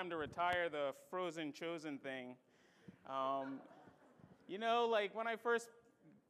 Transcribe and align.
time 0.00 0.08
to 0.08 0.16
retire 0.16 0.70
the 0.70 0.94
frozen 1.10 1.52
chosen 1.52 1.98
thing. 1.98 2.34
Um, 3.06 3.60
you 4.48 4.56
know, 4.56 4.88
like 4.90 5.14
when 5.14 5.26
I 5.26 5.36
first 5.36 5.68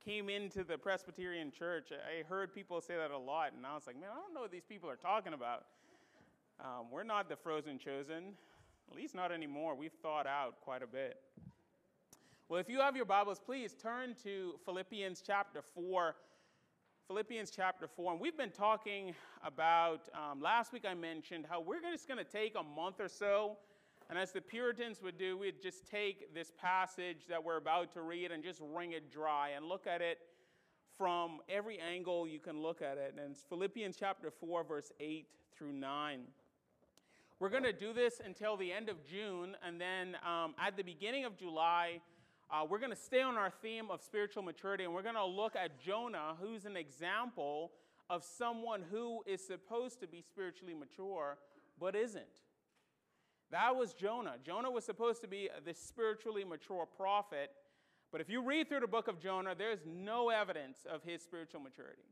came 0.05 0.29
into 0.29 0.65
the 0.65 0.77
Presbyterian 0.77 1.53
church, 1.53 1.93
I 1.93 2.29
heard 2.29 2.53
people 2.53 2.81
say 2.81 2.97
that 2.97 3.13
a 3.13 3.19
lot, 3.19 3.53
and 3.57 3.65
I 3.65 3.77
was 3.77 3.87
like, 3.87 3.95
man, 3.95 4.09
I 4.13 4.17
don't 4.21 4.35
know 4.35 4.41
what 4.41 4.51
these 4.51 4.65
people 4.69 4.91
are 4.91 4.97
talking 4.97 5.35
about. 5.35 5.67
Um, 6.59 6.87
we're 6.91 7.05
not 7.05 7.29
the 7.29 7.37
frozen 7.37 7.79
chosen, 7.79 8.33
at 8.91 8.97
least 8.97 9.15
not 9.15 9.31
anymore. 9.31 9.77
We've 9.77 9.95
thought 10.03 10.27
out 10.27 10.61
quite 10.63 10.83
a 10.83 10.89
bit. 10.89 11.19
Well, 12.49 12.59
if 12.59 12.69
you 12.69 12.81
have 12.81 12.97
your 12.97 13.05
Bibles, 13.05 13.39
please 13.39 13.77
turn 13.81 14.17
to 14.25 14.55
Philippians 14.65 15.23
chapter 15.25 15.63
4. 15.77 16.17
Philippians 17.11 17.51
chapter 17.51 17.89
4. 17.89 18.13
And 18.13 18.21
we've 18.21 18.37
been 18.37 18.53
talking 18.53 19.17
about, 19.45 20.03
um, 20.15 20.41
last 20.41 20.73
week 20.73 20.85
I 20.89 20.95
mentioned 20.95 21.45
how 21.51 21.61
we're 21.61 21.81
just 21.81 22.07
going 22.07 22.25
to 22.25 22.31
take 22.31 22.55
a 22.55 22.63
month 22.63 23.01
or 23.01 23.09
so. 23.09 23.57
And 24.09 24.17
as 24.17 24.31
the 24.31 24.41
Puritans 24.41 25.03
would 25.03 25.19
do, 25.19 25.37
we'd 25.37 25.61
just 25.61 25.89
take 25.89 26.33
this 26.33 26.53
passage 26.57 27.27
that 27.29 27.43
we're 27.43 27.57
about 27.57 27.93
to 27.95 28.03
read 28.03 28.31
and 28.31 28.45
just 28.45 28.61
wring 28.63 28.93
it 28.93 29.11
dry 29.11 29.49
and 29.57 29.67
look 29.67 29.89
at 29.89 30.01
it 30.01 30.19
from 30.97 31.41
every 31.49 31.81
angle 31.81 32.29
you 32.29 32.39
can 32.39 32.63
look 32.63 32.81
at 32.81 32.97
it. 32.97 33.17
And 33.19 33.33
it's 33.33 33.43
Philippians 33.43 33.97
chapter 33.99 34.31
4, 34.31 34.63
verse 34.63 34.93
8 35.01 35.27
through 35.59 35.73
9. 35.73 36.21
We're 37.41 37.49
going 37.49 37.65
to 37.65 37.73
do 37.73 37.93
this 37.93 38.21
until 38.25 38.57
the 38.57 38.71
end 38.71 38.89
of 38.89 39.05
June, 39.05 39.57
and 39.67 39.81
then 39.81 40.15
um, 40.25 40.55
at 40.65 40.77
the 40.77 40.85
beginning 40.85 41.25
of 41.25 41.37
July, 41.37 42.03
uh, 42.53 42.65
we're 42.69 42.79
going 42.79 42.91
to 42.91 42.97
stay 42.97 43.23
on 43.23 43.37
our 43.37 43.53
theme 43.63 43.91
of 43.91 44.03
spiritual 44.03 44.43
maturity, 44.43 44.85
and 44.85 44.93
we're 44.93 45.03
going 45.03 45.15
to 45.15 45.25
look 45.25 45.55
at 45.55 45.81
Jonah, 45.81 46.35
who's 46.41 46.65
an 46.65 46.77
example 46.77 47.73
of 48.09 48.25
someone 48.25 48.83
who 48.91 49.23
is 49.25 49.45
supposed 49.45 50.01
to 50.01 50.09
be 50.09 50.21
spiritually 50.21 50.75
mature 50.75 51.39
but 51.79 51.95
isn't. 51.95 52.25
That 53.51 53.75
was 53.75 53.95
Jonah. 53.95 54.35
Jonah 54.45 54.71
was 54.71 54.85
supposed 54.85 55.23
to 55.23 55.29
be 55.29 55.49
the 55.65 55.75
spiritually 55.75 56.45
mature 56.45 56.87
prophet, 56.87 57.51
but 58.13 58.21
if 58.21 58.29
you 58.29 58.43
read 58.43 58.69
through 58.69 58.81
the 58.81 58.89
book 58.89 59.09
of 59.09 59.21
Jonah, 59.21 59.55
there's 59.57 59.81
no 59.87 60.29
evidence 60.29 60.79
of 60.93 61.03
his 61.05 61.23
spiritual 61.23 61.61
maturity. 61.61 62.03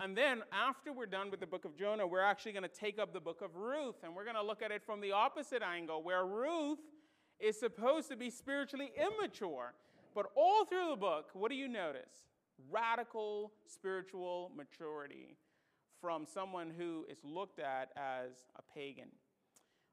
And 0.00 0.16
then, 0.16 0.42
after 0.52 0.92
we're 0.92 1.06
done 1.06 1.30
with 1.30 1.40
the 1.40 1.46
book 1.46 1.64
of 1.64 1.76
Jonah, 1.76 2.06
we're 2.06 2.20
actually 2.22 2.52
going 2.52 2.62
to 2.62 2.68
take 2.68 3.00
up 3.00 3.12
the 3.12 3.20
book 3.20 3.40
of 3.40 3.56
Ruth, 3.56 3.96
and 4.04 4.14
we're 4.14 4.24
going 4.24 4.36
to 4.36 4.42
look 4.42 4.62
at 4.62 4.70
it 4.70 4.82
from 4.84 5.00
the 5.00 5.10
opposite 5.10 5.62
angle, 5.62 6.04
where 6.04 6.24
Ruth 6.24 6.78
is 7.40 7.58
supposed 7.58 8.08
to 8.10 8.16
be 8.16 8.30
spiritually 8.30 8.90
immature. 8.96 9.74
But 10.14 10.26
all 10.34 10.64
through 10.64 10.90
the 10.90 10.96
book, 10.96 11.30
what 11.32 11.50
do 11.50 11.56
you 11.56 11.68
notice? 11.68 12.26
Radical 12.70 13.52
spiritual 13.66 14.50
maturity 14.56 15.36
from 16.00 16.26
someone 16.26 16.72
who 16.76 17.04
is 17.10 17.18
looked 17.22 17.60
at 17.60 17.90
as 17.96 18.46
a 18.56 18.62
pagan. 18.74 19.08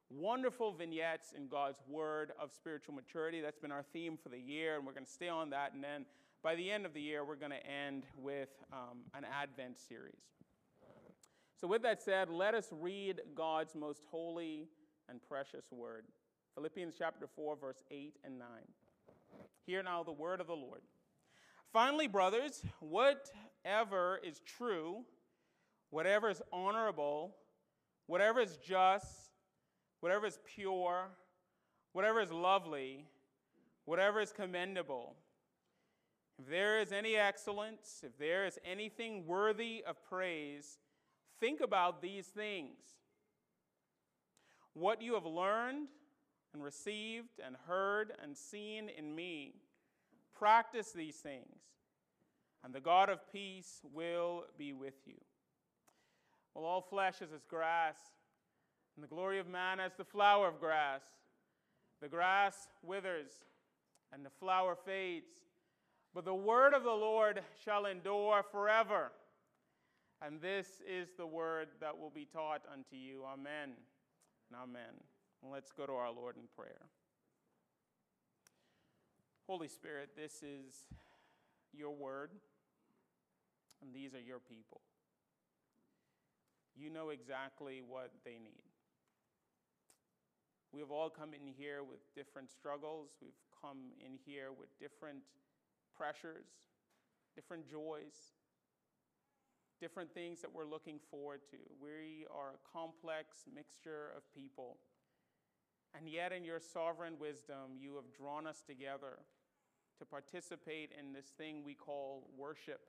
Wonderful 0.09 0.71
vignettes 0.71 1.33
in 1.35 1.47
God's 1.47 1.79
word 1.87 2.31
of 2.39 2.51
spiritual 2.51 2.93
maturity. 2.93 3.41
That's 3.41 3.59
been 3.59 3.71
our 3.71 3.85
theme 3.93 4.17
for 4.21 4.29
the 4.29 4.39
year, 4.39 4.77
and 4.77 4.85
we're 4.85 4.93
going 4.93 5.05
to 5.05 5.11
stay 5.11 5.29
on 5.29 5.49
that. 5.49 5.73
And 5.73 5.83
then 5.83 6.05
by 6.43 6.55
the 6.55 6.71
end 6.71 6.85
of 6.85 6.93
the 6.93 7.01
year, 7.01 7.25
we're 7.25 7.35
going 7.35 7.51
to 7.51 7.67
end 7.67 8.03
with 8.17 8.49
um, 8.71 8.99
an 9.15 9.25
Advent 9.25 9.79
series. 9.79 10.21
So, 11.59 11.67
with 11.67 11.83
that 11.83 12.01
said, 12.01 12.29
let 12.29 12.53
us 12.53 12.67
read 12.71 13.21
God's 13.33 13.75
most 13.75 14.03
holy 14.11 14.67
and 15.09 15.21
precious 15.21 15.65
word. 15.71 16.05
Philippians 16.55 16.95
chapter 16.97 17.27
4, 17.27 17.57
verse 17.57 17.83
8 17.91 18.15
and 18.23 18.39
9. 18.39 18.47
Hear 19.65 19.83
now 19.83 20.03
the 20.03 20.13
word 20.13 20.39
of 20.39 20.47
the 20.47 20.55
Lord. 20.55 20.79
Finally, 21.73 22.07
brothers, 22.07 22.63
whatever 22.79 24.21
is 24.23 24.39
true, 24.45 25.03
whatever 25.89 26.29
is 26.29 26.41
honorable, 26.53 27.35
whatever 28.07 28.39
is 28.39 28.57
just, 28.57 29.33
whatever 29.99 30.25
is 30.25 30.39
pure, 30.55 31.09
whatever 31.91 32.21
is 32.21 32.31
lovely, 32.31 33.05
whatever 33.83 34.21
is 34.21 34.31
commendable, 34.31 35.17
if 36.39 36.47
there 36.49 36.79
is 36.79 36.91
any 36.91 37.15
excellence, 37.15 38.01
if 38.03 38.17
there 38.17 38.45
is 38.45 38.59
anything 38.69 39.25
worthy 39.25 39.83
of 39.85 40.01
praise, 40.07 40.79
think 41.39 41.59
about 41.59 42.01
these 42.01 42.27
things. 42.27 42.77
What 44.73 45.01
you 45.01 45.13
have 45.13 45.25
learned, 45.25 45.87
and 46.55 46.63
received 46.63 47.41
and 47.45 47.57
heard 47.67 48.13
and 48.23 48.37
seen 48.37 48.87
in 48.87 49.13
me. 49.13 49.55
Practice 50.33 50.93
these 50.93 51.17
things, 51.17 51.59
and 52.63 52.73
the 52.73 52.79
God 52.79 53.09
of 53.09 53.29
peace 53.29 53.81
will 53.93 54.45
be 54.57 54.71
with 54.71 54.93
you. 55.05 55.19
Well, 56.53 56.63
all 56.63 56.79
flesh 56.79 57.15
is 57.21 57.33
as 57.33 57.43
grass, 57.43 57.97
and 58.95 59.03
the 59.03 59.09
glory 59.09 59.37
of 59.39 59.49
man 59.49 59.81
as 59.81 59.95
the 59.97 60.05
flower 60.05 60.47
of 60.47 60.61
grass. 60.61 61.01
The 62.01 62.07
grass 62.07 62.69
withers, 62.81 63.31
and 64.13 64.25
the 64.25 64.29
flower 64.29 64.77
fades, 64.85 65.27
but 66.13 66.23
the 66.23 66.33
word 66.33 66.73
of 66.73 66.83
the 66.83 66.89
Lord 66.89 67.41
shall 67.65 67.85
endure 67.85 68.43
forever. 68.49 69.11
And 70.21 70.39
this 70.39 70.67
is 70.89 71.09
the 71.17 71.27
word 71.27 71.67
that 71.81 71.99
will 71.99 72.11
be 72.11 72.25
taught 72.25 72.61
unto 72.71 72.95
you. 72.95 73.23
Amen 73.25 73.71
and 74.49 74.61
amen. 74.63 75.14
Let's 75.51 75.71
go 75.71 75.85
to 75.85 75.93
our 75.93 76.11
Lord 76.11 76.35
in 76.37 76.43
prayer. 76.55 76.89
Holy 79.47 79.67
Spirit, 79.67 80.09
this 80.15 80.41
is 80.41 80.85
your 81.71 81.91
word, 81.91 82.31
and 83.81 83.93
these 83.93 84.13
are 84.13 84.19
your 84.19 84.39
people. 84.39 84.81
You 86.75 86.89
know 86.89 87.09
exactly 87.09 87.81
what 87.87 88.11
they 88.25 88.39
need. 88.43 88.65
We 90.73 90.81
have 90.81 90.91
all 90.91 91.09
come 91.09 91.33
in 91.33 91.53
here 91.57 91.83
with 91.83 91.99
different 92.15 92.51
struggles. 92.51 93.11
We've 93.21 93.31
come 93.61 93.93
in 94.03 94.19
here 94.25 94.49
with 94.51 94.67
different 94.79 95.23
pressures, 95.95 96.47
different 97.33 97.69
joys, 97.69 98.35
different 99.79 100.13
things 100.13 100.41
that 100.41 100.53
we're 100.53 100.65
looking 100.65 100.99
forward 101.09 101.41
to. 101.51 101.57
We 101.81 102.25
are 102.33 102.55
a 102.55 102.77
complex 102.77 103.45
mixture 103.53 104.11
of 104.17 104.23
people. 104.33 104.77
And 105.97 106.09
yet, 106.09 106.33
in 106.33 106.43
your 106.43 106.59
sovereign 106.59 107.13
wisdom, 107.19 107.77
you 107.79 107.95
have 107.95 108.11
drawn 108.11 108.45
us 108.45 108.61
together 108.67 109.19
to 109.97 110.05
participate 110.05 110.91
in 110.99 111.13
this 111.13 111.27
thing 111.37 111.63
we 111.63 111.73
call 111.73 112.27
worship. 112.37 112.81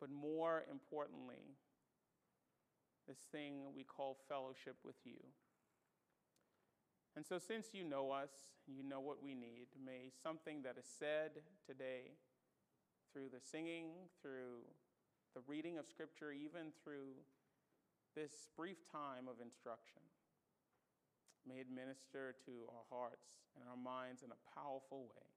But 0.00 0.10
more 0.10 0.62
importantly, 0.70 1.56
this 3.08 3.18
thing 3.32 3.74
we 3.74 3.82
call 3.82 4.16
fellowship 4.28 4.76
with 4.84 4.96
you. 5.04 5.18
And 7.16 7.26
so, 7.26 7.38
since 7.38 7.74
you 7.74 7.84
know 7.84 8.10
us, 8.10 8.30
you 8.66 8.82
know 8.82 9.00
what 9.00 9.22
we 9.22 9.34
need, 9.34 9.66
may 9.84 10.10
something 10.22 10.62
that 10.62 10.76
is 10.78 10.86
said 10.98 11.42
today 11.66 12.12
through 13.12 13.28
the 13.32 13.40
singing, 13.40 13.90
through 14.22 14.64
the 15.34 15.42
reading 15.46 15.76
of 15.76 15.86
Scripture, 15.86 16.32
even 16.32 16.72
through 16.82 17.18
this 18.14 18.48
brief 18.56 18.78
time 18.90 19.28
of 19.28 19.44
instruction, 19.44 20.02
may 21.48 21.60
it 21.60 21.66
minister 21.74 22.34
to 22.46 22.52
our 22.68 22.84
hearts 22.90 23.28
and 23.56 23.68
our 23.68 23.76
minds 23.76 24.22
in 24.22 24.30
a 24.30 24.60
powerful 24.60 25.02
way. 25.02 25.28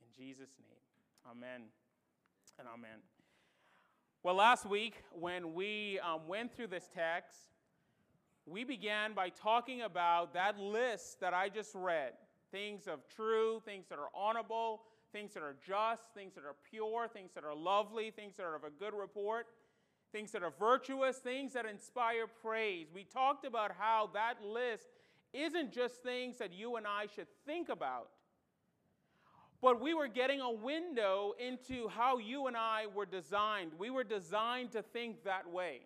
In 0.00 0.08
Jesus' 0.12 0.58
name, 0.58 1.30
amen 1.30 1.68
and 2.58 2.68
amen. 2.68 2.98
Well, 4.22 4.34
last 4.34 4.66
week, 4.66 4.94
when 5.12 5.54
we 5.54 5.98
um, 6.00 6.28
went 6.28 6.54
through 6.54 6.68
this 6.68 6.88
text, 6.94 7.38
we 8.46 8.64
began 8.64 9.14
by 9.14 9.30
talking 9.30 9.82
about 9.82 10.34
that 10.34 10.58
list 10.58 11.20
that 11.20 11.34
I 11.34 11.48
just 11.48 11.74
read 11.74 12.12
things 12.50 12.86
of 12.86 13.00
true, 13.08 13.62
things 13.64 13.86
that 13.88 13.98
are 13.98 14.10
honorable, 14.14 14.82
things 15.12 15.34
that 15.34 15.42
are 15.42 15.56
just, 15.66 16.02
things 16.14 16.34
that 16.34 16.44
are 16.44 16.56
pure, 16.70 17.08
things 17.08 17.30
that 17.34 17.44
are 17.44 17.54
lovely, 17.54 18.10
things 18.10 18.36
that 18.36 18.44
are 18.44 18.54
of 18.54 18.64
a 18.64 18.70
good 18.70 18.94
report 18.94 19.46
things 20.12 20.32
that 20.32 20.42
are 20.42 20.52
virtuous, 20.58 21.16
things 21.18 21.54
that 21.54 21.66
inspire 21.66 22.26
praise. 22.26 22.88
We 22.94 23.04
talked 23.04 23.44
about 23.44 23.72
how 23.78 24.10
that 24.14 24.44
list 24.44 24.86
isn't 25.32 25.72
just 25.72 26.02
things 26.02 26.38
that 26.38 26.52
you 26.52 26.76
and 26.76 26.86
I 26.86 27.06
should 27.14 27.28
think 27.46 27.70
about, 27.70 28.08
but 29.62 29.80
we 29.80 29.94
were 29.94 30.08
getting 30.08 30.40
a 30.40 30.50
window 30.50 31.32
into 31.38 31.88
how 31.88 32.18
you 32.18 32.46
and 32.46 32.56
I 32.56 32.86
were 32.94 33.06
designed. 33.06 33.72
We 33.78 33.90
were 33.90 34.04
designed 34.04 34.72
to 34.72 34.82
think 34.82 35.24
that 35.24 35.50
way. 35.50 35.80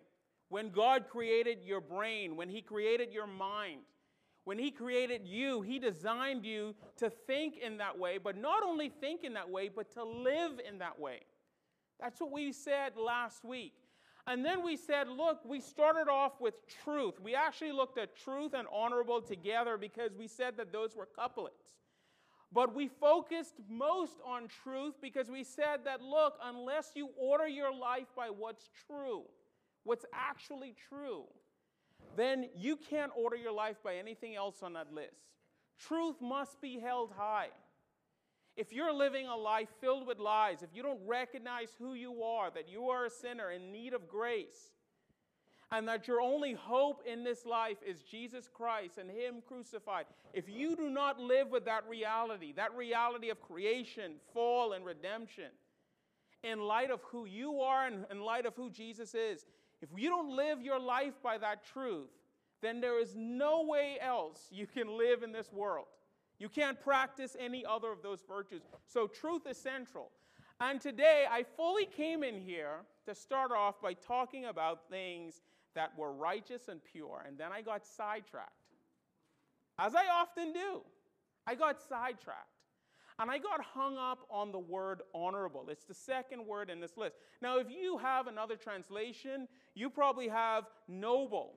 When 0.49 0.69
God 0.69 1.05
created 1.09 1.59
your 1.63 1.81
brain, 1.81 2.35
when 2.35 2.49
He 2.49 2.61
created 2.61 3.13
your 3.13 3.27
mind, 3.27 3.81
when 4.43 4.57
He 4.57 4.71
created 4.71 5.27
you, 5.27 5.61
He 5.61 5.77
designed 5.77 6.45
you 6.45 6.73
to 6.97 7.09
think 7.09 7.57
in 7.57 7.77
that 7.77 7.97
way, 7.97 8.17
but 8.17 8.37
not 8.37 8.63
only 8.63 8.89
think 8.89 9.23
in 9.23 9.33
that 9.33 9.49
way, 9.49 9.69
but 9.69 9.91
to 9.93 10.03
live 10.03 10.59
in 10.67 10.79
that 10.79 10.99
way. 10.99 11.19
That's 11.99 12.19
what 12.19 12.31
we 12.31 12.51
said 12.51 12.93
last 12.97 13.43
week. 13.43 13.73
And 14.27 14.43
then 14.43 14.61
we 14.63 14.75
said, 14.75 15.07
look, 15.07 15.39
we 15.45 15.61
started 15.61 16.09
off 16.09 16.33
with 16.41 16.55
truth. 16.83 17.15
We 17.21 17.33
actually 17.33 17.71
looked 17.71 17.97
at 17.97 18.17
truth 18.17 18.53
and 18.53 18.67
honorable 18.71 19.21
together 19.21 19.77
because 19.77 20.11
we 20.17 20.27
said 20.27 20.57
that 20.57 20.73
those 20.73 20.97
were 20.97 21.05
couplets. 21.05 21.63
But 22.51 22.75
we 22.75 22.89
focused 22.89 23.55
most 23.69 24.17
on 24.25 24.49
truth 24.63 24.95
because 25.01 25.29
we 25.29 25.45
said 25.45 25.85
that, 25.85 26.01
look, 26.01 26.37
unless 26.43 26.91
you 26.93 27.09
order 27.17 27.47
your 27.47 27.73
life 27.73 28.07
by 28.15 28.27
what's 28.27 28.69
true, 28.85 29.23
what's 29.83 30.05
actually 30.13 30.75
true, 30.89 31.23
then 32.17 32.49
you 32.53 32.75
can't 32.75 33.11
order 33.15 33.37
your 33.37 33.53
life 33.53 33.77
by 33.81 33.95
anything 33.95 34.35
else 34.35 34.61
on 34.61 34.73
that 34.73 34.93
list. 34.93 35.23
Truth 35.79 36.17
must 36.21 36.59
be 36.61 36.79
held 36.79 37.13
high. 37.17 37.49
If 38.57 38.73
you're 38.73 38.91
living 38.91 39.27
a 39.27 39.35
life 39.35 39.69
filled 39.79 40.07
with 40.07 40.17
lies, 40.17 40.63
if 40.63 40.71
you 40.73 40.81
don't 40.81 40.99
recognize 41.05 41.69
who 41.77 41.93
you 41.93 42.23
are, 42.23 42.49
that 42.51 42.67
you 42.67 42.89
are 42.89 43.05
a 43.05 43.09
sinner 43.09 43.51
in 43.51 43.71
need 43.71 43.93
of 43.93 44.07
grace, 44.07 44.73
and 45.71 45.87
that 45.87 46.07
your 46.07 46.21
only 46.21 46.53
hope 46.53 47.03
in 47.05 47.23
this 47.23 47.45
life 47.45 47.77
is 47.87 48.01
Jesus 48.01 48.49
Christ 48.51 48.97
and 48.97 49.11
Him 49.11 49.43
crucified, 49.47 50.05
if 50.33 50.49
you 50.49 50.75
do 50.75 50.89
not 50.89 51.19
live 51.19 51.49
with 51.49 51.65
that 51.65 51.87
reality, 51.87 52.51
that 52.53 52.75
reality 52.75 53.29
of 53.29 53.39
creation, 53.41 54.13
fall, 54.33 54.73
and 54.73 54.83
redemption, 54.83 55.51
in 56.43 56.59
light 56.59 56.89
of 56.89 57.01
who 57.03 57.25
you 57.25 57.61
are 57.61 57.85
and 57.85 58.05
in 58.09 58.21
light 58.21 58.47
of 58.47 58.55
who 58.55 58.71
Jesus 58.71 59.13
is, 59.13 59.45
if 59.81 59.89
you 59.95 60.09
don't 60.09 60.35
live 60.35 60.61
your 60.61 60.79
life 60.79 61.13
by 61.21 61.37
that 61.37 61.63
truth, 61.63 62.09
then 62.61 62.81
there 62.81 62.99
is 62.99 63.13
no 63.15 63.63
way 63.63 63.97
else 64.01 64.47
you 64.49 64.65
can 64.65 64.97
live 64.97 65.21
in 65.21 65.31
this 65.31 65.51
world. 65.53 65.85
You 66.39 66.49
can't 66.49 66.79
practice 66.79 67.35
any 67.39 67.65
other 67.65 67.91
of 67.91 68.01
those 68.03 68.23
virtues. 68.27 68.61
So, 68.85 69.07
truth 69.07 69.47
is 69.47 69.57
central. 69.57 70.11
And 70.59 70.81
today, 70.81 71.25
I 71.29 71.43
fully 71.43 71.85
came 71.85 72.23
in 72.23 72.39
here 72.39 72.79
to 73.05 73.13
start 73.15 73.51
off 73.51 73.81
by 73.81 73.93
talking 73.93 74.45
about 74.45 74.89
things 74.89 75.41
that 75.75 75.97
were 75.97 76.13
righteous 76.13 76.67
and 76.67 76.83
pure, 76.83 77.23
and 77.27 77.37
then 77.37 77.51
I 77.51 77.61
got 77.61 77.85
sidetracked. 77.85 78.51
As 79.77 79.93
I 79.93 80.07
often 80.07 80.53
do, 80.53 80.81
I 81.45 81.55
got 81.55 81.79
sidetracked. 81.81 82.47
And 83.19 83.31
I 83.31 83.39
got 83.39 83.63
hung 83.63 83.97
up 83.97 84.27
on 84.29 84.51
the 84.51 84.59
word 84.59 85.01
honorable. 85.13 85.65
It's 85.69 85.85
the 85.85 85.93
second 85.93 86.45
word 86.45 86.69
in 86.69 86.79
this 86.79 86.97
list. 86.97 87.15
Now, 87.41 87.57
if 87.57 87.67
you 87.69 87.97
have 87.97 88.27
another 88.27 88.55
translation, 88.55 89.47
you 89.73 89.89
probably 89.89 90.27
have 90.27 90.65
noble 90.87 91.55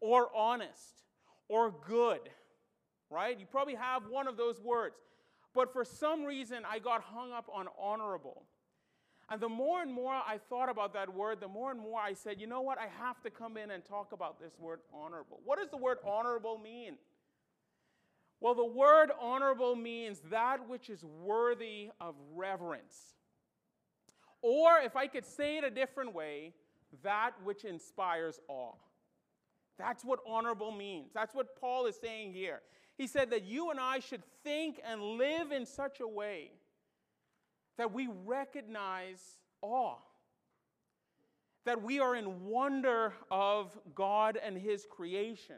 or 0.00 0.28
honest 0.36 1.02
or 1.48 1.74
good, 1.86 2.20
right? 3.14 3.38
You 3.38 3.46
probably 3.46 3.76
have 3.76 4.02
one 4.10 4.26
of 4.26 4.36
those 4.36 4.60
words. 4.60 4.96
But 5.54 5.72
for 5.72 5.84
some 5.84 6.24
reason, 6.24 6.64
I 6.68 6.80
got 6.80 7.02
hung 7.02 7.32
up 7.32 7.48
on 7.52 7.68
honorable. 7.80 8.42
And 9.30 9.40
the 9.40 9.48
more 9.48 9.80
and 9.80 9.92
more 9.92 10.12
I 10.12 10.38
thought 10.50 10.68
about 10.68 10.92
that 10.94 11.14
word, 11.14 11.40
the 11.40 11.48
more 11.48 11.70
and 11.70 11.80
more 11.80 12.00
I 12.00 12.12
said, 12.12 12.40
you 12.40 12.46
know 12.46 12.60
what? 12.60 12.78
I 12.78 12.88
have 13.02 13.22
to 13.22 13.30
come 13.30 13.56
in 13.56 13.70
and 13.70 13.84
talk 13.84 14.12
about 14.12 14.38
this 14.40 14.58
word 14.58 14.80
honorable. 14.92 15.40
What 15.44 15.58
does 15.58 15.70
the 15.70 15.76
word 15.76 15.98
honorable 16.04 16.58
mean? 16.58 16.96
Well, 18.40 18.54
the 18.54 18.64
word 18.64 19.10
honorable 19.18 19.76
means 19.76 20.20
that 20.30 20.68
which 20.68 20.90
is 20.90 21.02
worthy 21.04 21.90
of 22.00 22.14
reverence. 22.34 23.14
Or, 24.42 24.78
if 24.80 24.94
I 24.96 25.06
could 25.06 25.24
say 25.24 25.56
it 25.56 25.64
a 25.64 25.70
different 25.70 26.14
way, 26.14 26.52
that 27.02 27.30
which 27.42 27.64
inspires 27.64 28.38
awe. 28.48 28.74
That's 29.78 30.04
what 30.04 30.18
honorable 30.26 30.70
means. 30.70 31.12
That's 31.14 31.34
what 31.34 31.58
Paul 31.58 31.86
is 31.86 31.96
saying 31.96 32.34
here. 32.34 32.60
He 32.96 33.06
said 33.06 33.30
that 33.30 33.44
you 33.44 33.70
and 33.70 33.80
I 33.80 33.98
should 33.98 34.22
think 34.44 34.80
and 34.84 35.00
live 35.02 35.50
in 35.50 35.66
such 35.66 36.00
a 36.00 36.06
way 36.06 36.50
that 37.76 37.92
we 37.92 38.08
recognize 38.24 39.20
awe, 39.62 39.96
that 41.64 41.82
we 41.82 41.98
are 41.98 42.14
in 42.14 42.44
wonder 42.46 43.12
of 43.30 43.76
God 43.94 44.38
and 44.42 44.56
His 44.56 44.86
creation. 44.88 45.56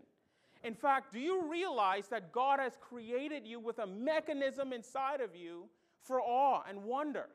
In 0.65 0.75
fact, 0.75 1.12
do 1.12 1.21
you 1.21 1.50
realize 1.50 2.09
that 2.09 2.33
God 2.33 2.59
has 2.59 2.73
created 2.81 3.47
you 3.47 3.61
with 3.61 3.79
a 3.79 3.87
mechanism 3.87 4.73
inside 4.73 5.21
of 5.21 5.37
you 5.37 5.65
for 6.00 6.21
awe 6.21 6.62
and 6.69 6.85
wonder? 6.85 7.27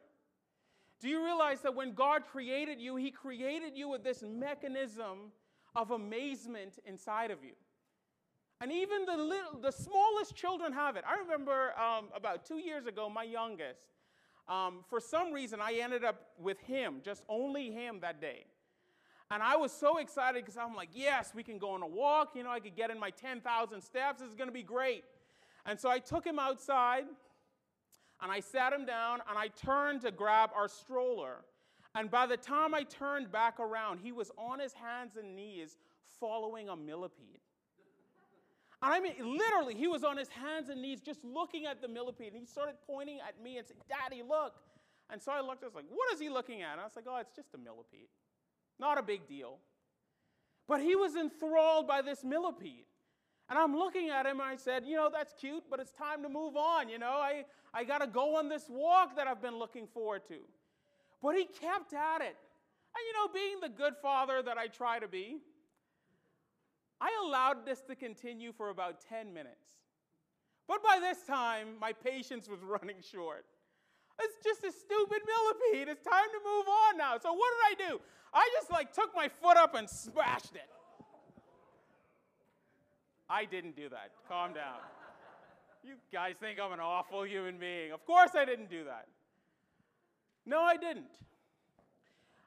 Do 1.00 1.10
you 1.10 1.24
realize 1.24 1.62
that 1.62 1.76
when 1.76 1.94
God 1.94 2.24
created 2.32 2.82
you, 2.82 2.96
He 2.96 3.12
created 3.12 3.78
you 3.78 3.88
with 3.88 4.04
this 4.04 4.24
mechanism 4.24 5.32
of 5.76 5.92
amazement 5.92 6.80
inside 6.86 7.32
of 7.32 7.44
you? 7.44 7.54
And 8.62 8.72
even 8.72 9.06
the, 9.06 9.18
little, 9.18 9.60
the 9.60 9.72
smallest 9.72 10.36
children 10.36 10.72
have 10.72 10.96
it. 10.96 11.04
I 11.08 11.20
remember 11.20 11.74
um, 11.80 12.10
about 12.16 12.46
two 12.46 12.60
years 12.60 12.86
ago, 12.86 13.10
my 13.10 13.24
youngest, 13.24 13.82
um, 14.48 14.86
for 14.88 15.00
some 15.00 15.34
reason, 15.34 15.60
I 15.60 15.74
ended 15.82 16.04
up 16.04 16.28
with 16.40 16.60
him, 16.60 17.02
just 17.04 17.24
only 17.28 17.72
him 17.72 18.00
that 18.02 18.22
day. 18.22 18.46
And 19.32 19.42
I 19.42 19.56
was 19.56 19.72
so 19.72 19.98
excited 19.98 20.44
because 20.44 20.58
I'm 20.58 20.76
like, 20.76 20.90
yes, 20.94 21.32
we 21.34 21.42
can 21.42 21.58
go 21.58 21.72
on 21.72 21.82
a 21.82 21.88
walk. 21.88 22.34
You 22.36 22.44
know, 22.44 22.52
I 22.52 22.60
could 22.60 22.76
get 22.76 22.92
in 22.92 23.00
my 23.00 23.10
10,000 23.10 23.82
steps. 23.82 24.20
This 24.20 24.30
is 24.30 24.36
going 24.36 24.50
to 24.50 24.54
be 24.54 24.62
great. 24.62 25.06
And 25.66 25.80
so 25.80 25.90
I 25.90 26.00
took 26.00 26.26
him 26.26 26.38
outside 26.38 27.06
and 28.22 28.32
I 28.32 28.42
sat 28.42 28.74
him 28.74 28.86
down 28.86 29.22
and 29.28 29.40
I 29.40 29.48
turned 29.48 30.02
to 30.02 30.12
grab 30.12 30.52
our 30.56 30.68
stroller. 30.68 31.46
And 31.96 32.12
by 32.12 32.28
the 32.28 32.38
time 32.38 32.76
I 32.76 32.84
turned 32.84 33.32
back 33.32 33.60
around, 33.60 34.00
he 34.04 34.12
was 34.12 34.32
on 34.38 34.60
his 34.60 34.74
hands 34.74 35.16
and 35.18 35.36
knees 35.36 35.78
following 36.20 36.70
a 36.70 36.76
millipede. 36.76 37.40
And 38.82 38.94
I 38.94 39.00
mean, 39.00 39.14
literally, 39.20 39.76
he 39.76 39.88
was 39.88 40.04
on 40.04 40.18
his 40.18 40.30
hands 40.30 40.70
and 40.70 40.82
knees 40.82 41.02
just 41.02 41.24
looking 41.24 41.66
at 41.66 41.82
the 41.82 41.88
millipede. 41.88 42.34
And 42.34 42.40
he 42.42 42.46
started 42.46 42.76
pointing 42.88 43.20
at 43.28 43.42
me 43.42 43.58
and 43.58 43.68
saying, 43.68 43.82
Daddy, 43.88 44.24
look. 44.28 44.54
And 45.10 45.22
so 45.22 45.32
I 45.32 45.42
looked, 45.42 45.64
I 45.64 45.68
was 45.68 45.76
like, 45.76 45.86
what 45.90 46.12
is 46.14 46.20
he 46.20 46.30
looking 46.30 46.62
at? 46.62 46.72
And 46.74 46.82
I 46.82 46.84
was 46.86 46.96
like, 46.96 47.06
oh, 47.08 47.18
it's 47.18 47.36
just 47.36 47.54
a 47.54 47.58
millipede. 47.58 48.08
Not 48.80 48.98
a 48.98 49.04
big 49.04 49.28
deal. 49.28 49.58
But 50.68 50.82
he 50.82 50.96
was 50.96 51.16
enthralled 51.16 51.88
by 51.88 52.02
this 52.02 52.24
millipede. 52.24 52.86
And 53.50 53.60
I'm 53.60 53.76
looking 53.76 54.10
at 54.10 54.26
him 54.26 54.40
and 54.40 54.50
I 54.50 54.56
said, 54.56 54.86
You 54.86 54.96
know, 54.96 55.10
that's 55.12 55.34
cute, 55.34 55.66
but 55.70 55.82
it's 55.82 55.92
time 55.92 56.24
to 56.24 56.30
move 56.30 56.56
on. 56.56 56.88
You 56.88 56.98
know, 56.98 57.12
I, 57.12 57.44
I 57.74 57.84
got 57.84 58.00
to 58.00 58.08
go 58.08 58.38
on 58.38 58.48
this 58.48 58.64
walk 58.70 59.18
that 59.18 59.28
I've 59.28 59.42
been 59.42 59.60
looking 59.60 59.88
forward 59.88 60.22
to. 60.30 60.38
But 61.22 61.36
he 61.36 61.44
kept 61.44 61.94
at 61.94 62.22
it. 62.22 62.38
And, 62.96 63.04
you 63.08 63.14
know, 63.14 63.34
being 63.34 63.60
the 63.62 63.68
good 63.68 63.96
father 64.02 64.42
that 64.42 64.58
I 64.58 64.68
try 64.68 65.00
to 65.00 65.08
be, 65.10 65.40
I 67.02 67.10
allowed 67.26 67.66
this 67.66 67.82
to 67.90 67.96
continue 67.96 68.54
for 68.54 68.70
about 68.70 69.02
10 69.10 69.34
minutes. 69.34 69.82
But 70.68 70.84
by 70.84 71.00
this 71.02 71.24
time, 71.24 71.70
my 71.82 71.94
patience 71.94 72.48
was 72.48 72.60
running 72.64 72.98
short. 73.02 73.46
It's 74.22 74.38
just 74.44 74.64
a 74.64 74.72
stupid 74.72 75.22
millipede. 75.26 75.88
It's 75.88 76.04
time 76.04 76.30
to 76.32 76.40
move 76.46 76.68
on 76.68 76.98
now. 76.98 77.18
So 77.18 77.34
what 77.34 77.50
did 77.58 77.88
I 77.88 77.90
do? 77.90 78.00
I 78.32 78.48
just 78.54 78.72
like 78.72 78.94
took 78.94 79.16
my 79.16 79.28
foot 79.42 79.58
up 79.58 79.74
and 79.74 79.90
smashed 79.90 80.56
it. 80.56 80.70
I 83.28 83.46
didn't 83.46 83.76
do 83.76 83.90
that. 83.90 84.12
Calm 84.28 84.54
down. 84.54 84.78
You 85.84 85.96
guys 86.14 86.36
think 86.40 86.60
I'm 86.60 86.74
an 86.74 86.80
awful 86.80 87.24
human 87.24 87.58
being. 87.58 87.92
Of 87.92 88.06
course 88.06 88.32
I 88.36 88.46
didn't 88.46 88.70
do 88.70 88.84
that. 88.84 89.08
No, 90.46 90.62
I 90.62 90.78
didn't. 90.78 91.18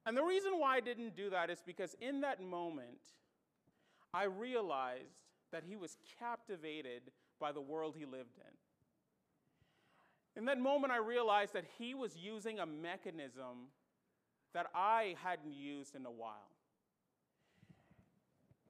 And 0.06 0.16
the 0.16 0.22
reason 0.22 0.58
why 0.58 0.76
I 0.76 0.80
didn't 0.80 1.16
do 1.16 1.30
that 1.30 1.50
is 1.50 1.62
because 1.64 1.96
in 2.00 2.20
that 2.20 2.40
moment, 2.42 3.00
I 4.14 4.24
realized 4.24 5.18
that 5.50 5.64
he 5.66 5.74
was 5.76 5.96
captivated 6.20 7.02
by 7.40 7.50
the 7.52 7.60
world 7.60 7.96
he 7.98 8.06
lived 8.06 8.38
in. 8.38 8.54
In 10.36 10.44
that 10.46 10.58
moment, 10.58 10.92
I 10.92 10.98
realized 10.98 11.52
that 11.54 11.64
he 11.78 11.94
was 11.94 12.16
using 12.16 12.60
a 12.60 12.66
mechanism 12.66 13.68
that 14.52 14.66
I 14.74 15.16
hadn't 15.22 15.52
used 15.52 15.96
in 15.96 16.06
a 16.06 16.10
while. 16.10 16.50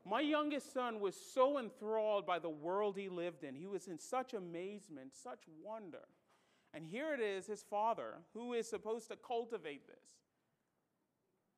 My 0.06 0.20
youngest 0.20 0.72
son 0.72 1.00
was 1.00 1.14
so 1.14 1.58
enthralled 1.58 2.26
by 2.26 2.38
the 2.38 2.50
world 2.50 2.96
he 2.96 3.08
lived 3.08 3.44
in. 3.44 3.54
He 3.54 3.66
was 3.66 3.86
in 3.86 3.98
such 3.98 4.34
amazement, 4.34 5.14
such 5.14 5.40
wonder. 5.62 6.06
And 6.74 6.84
here 6.84 7.14
it 7.14 7.20
is, 7.20 7.46
his 7.46 7.62
father, 7.62 8.14
who 8.34 8.52
is 8.52 8.68
supposed 8.68 9.08
to 9.08 9.16
cultivate 9.16 9.86
this. 9.86 10.04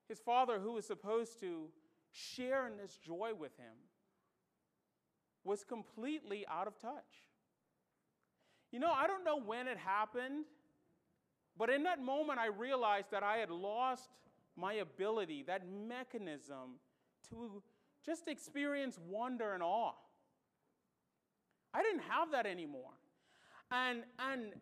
His 0.09 0.21
father, 0.21 0.61
who 0.61 0.77
is 0.77 0.87
supposed 0.87 1.41
to 1.41 1.69
share 2.17 2.67
in 2.67 2.77
this 2.77 2.99
joy 3.05 3.33
with 3.39 3.57
him, 3.57 3.75
was 5.45 5.65
completely 5.65 6.45
out 6.51 6.67
of 6.67 6.79
touch. 6.79 7.29
You 8.73 8.81
know, 8.81 8.91
I 8.91 9.07
don't 9.07 9.25
know 9.25 9.41
when 9.41 9.69
it 9.69 9.79
happened, 9.79 10.45
but 11.57 11.71
in 11.71 11.85
that 11.85 12.03
moment, 12.03 12.39
I 12.39 12.47
realized 12.47 13.11
that 13.13 13.23
I 13.23 13.37
had 13.39 13.51
lost 13.51 14.11
my 14.57 14.75
ability, 14.75 15.45
that 15.47 15.63
mechanism 15.69 16.81
to 17.31 17.63
just 18.05 18.29
experience 18.29 18.99
wonder 19.09 19.53
and 19.53 19.63
awe. 19.63 19.93
I 21.73 21.83
didn't 21.83 22.03
have 22.09 22.33
that 22.33 22.47
anymore. 22.47 22.93
And, 23.71 24.05
and 24.19 24.53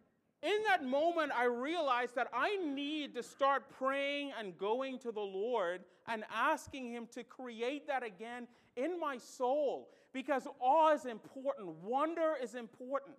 in 0.45 0.63
that 0.69 0.85
moment, 0.85 1.33
I 1.35 1.45
realized 1.45 2.15
that 2.17 2.29
I 2.35 2.57
need 2.57 3.15
to 3.15 3.23
start 3.23 3.65
praying 3.79 4.33
and 4.39 4.57
going 4.59 4.99
to 4.99 5.11
the 5.11 5.21
Lord 5.21 5.81
and 6.07 6.23
asking 6.31 6.91
Him 6.91 7.09
to 7.15 7.25
create 7.25 7.87
that 7.89 8.03
again 8.03 8.47
in 8.77 9.01
my 9.01 9.17
soul 9.17 9.89
because 10.13 10.47
awe 10.61 10.93
is 10.93 11.07
important, 11.07 11.69
wonder 11.83 12.35
is 12.43 12.55
important. 12.55 13.17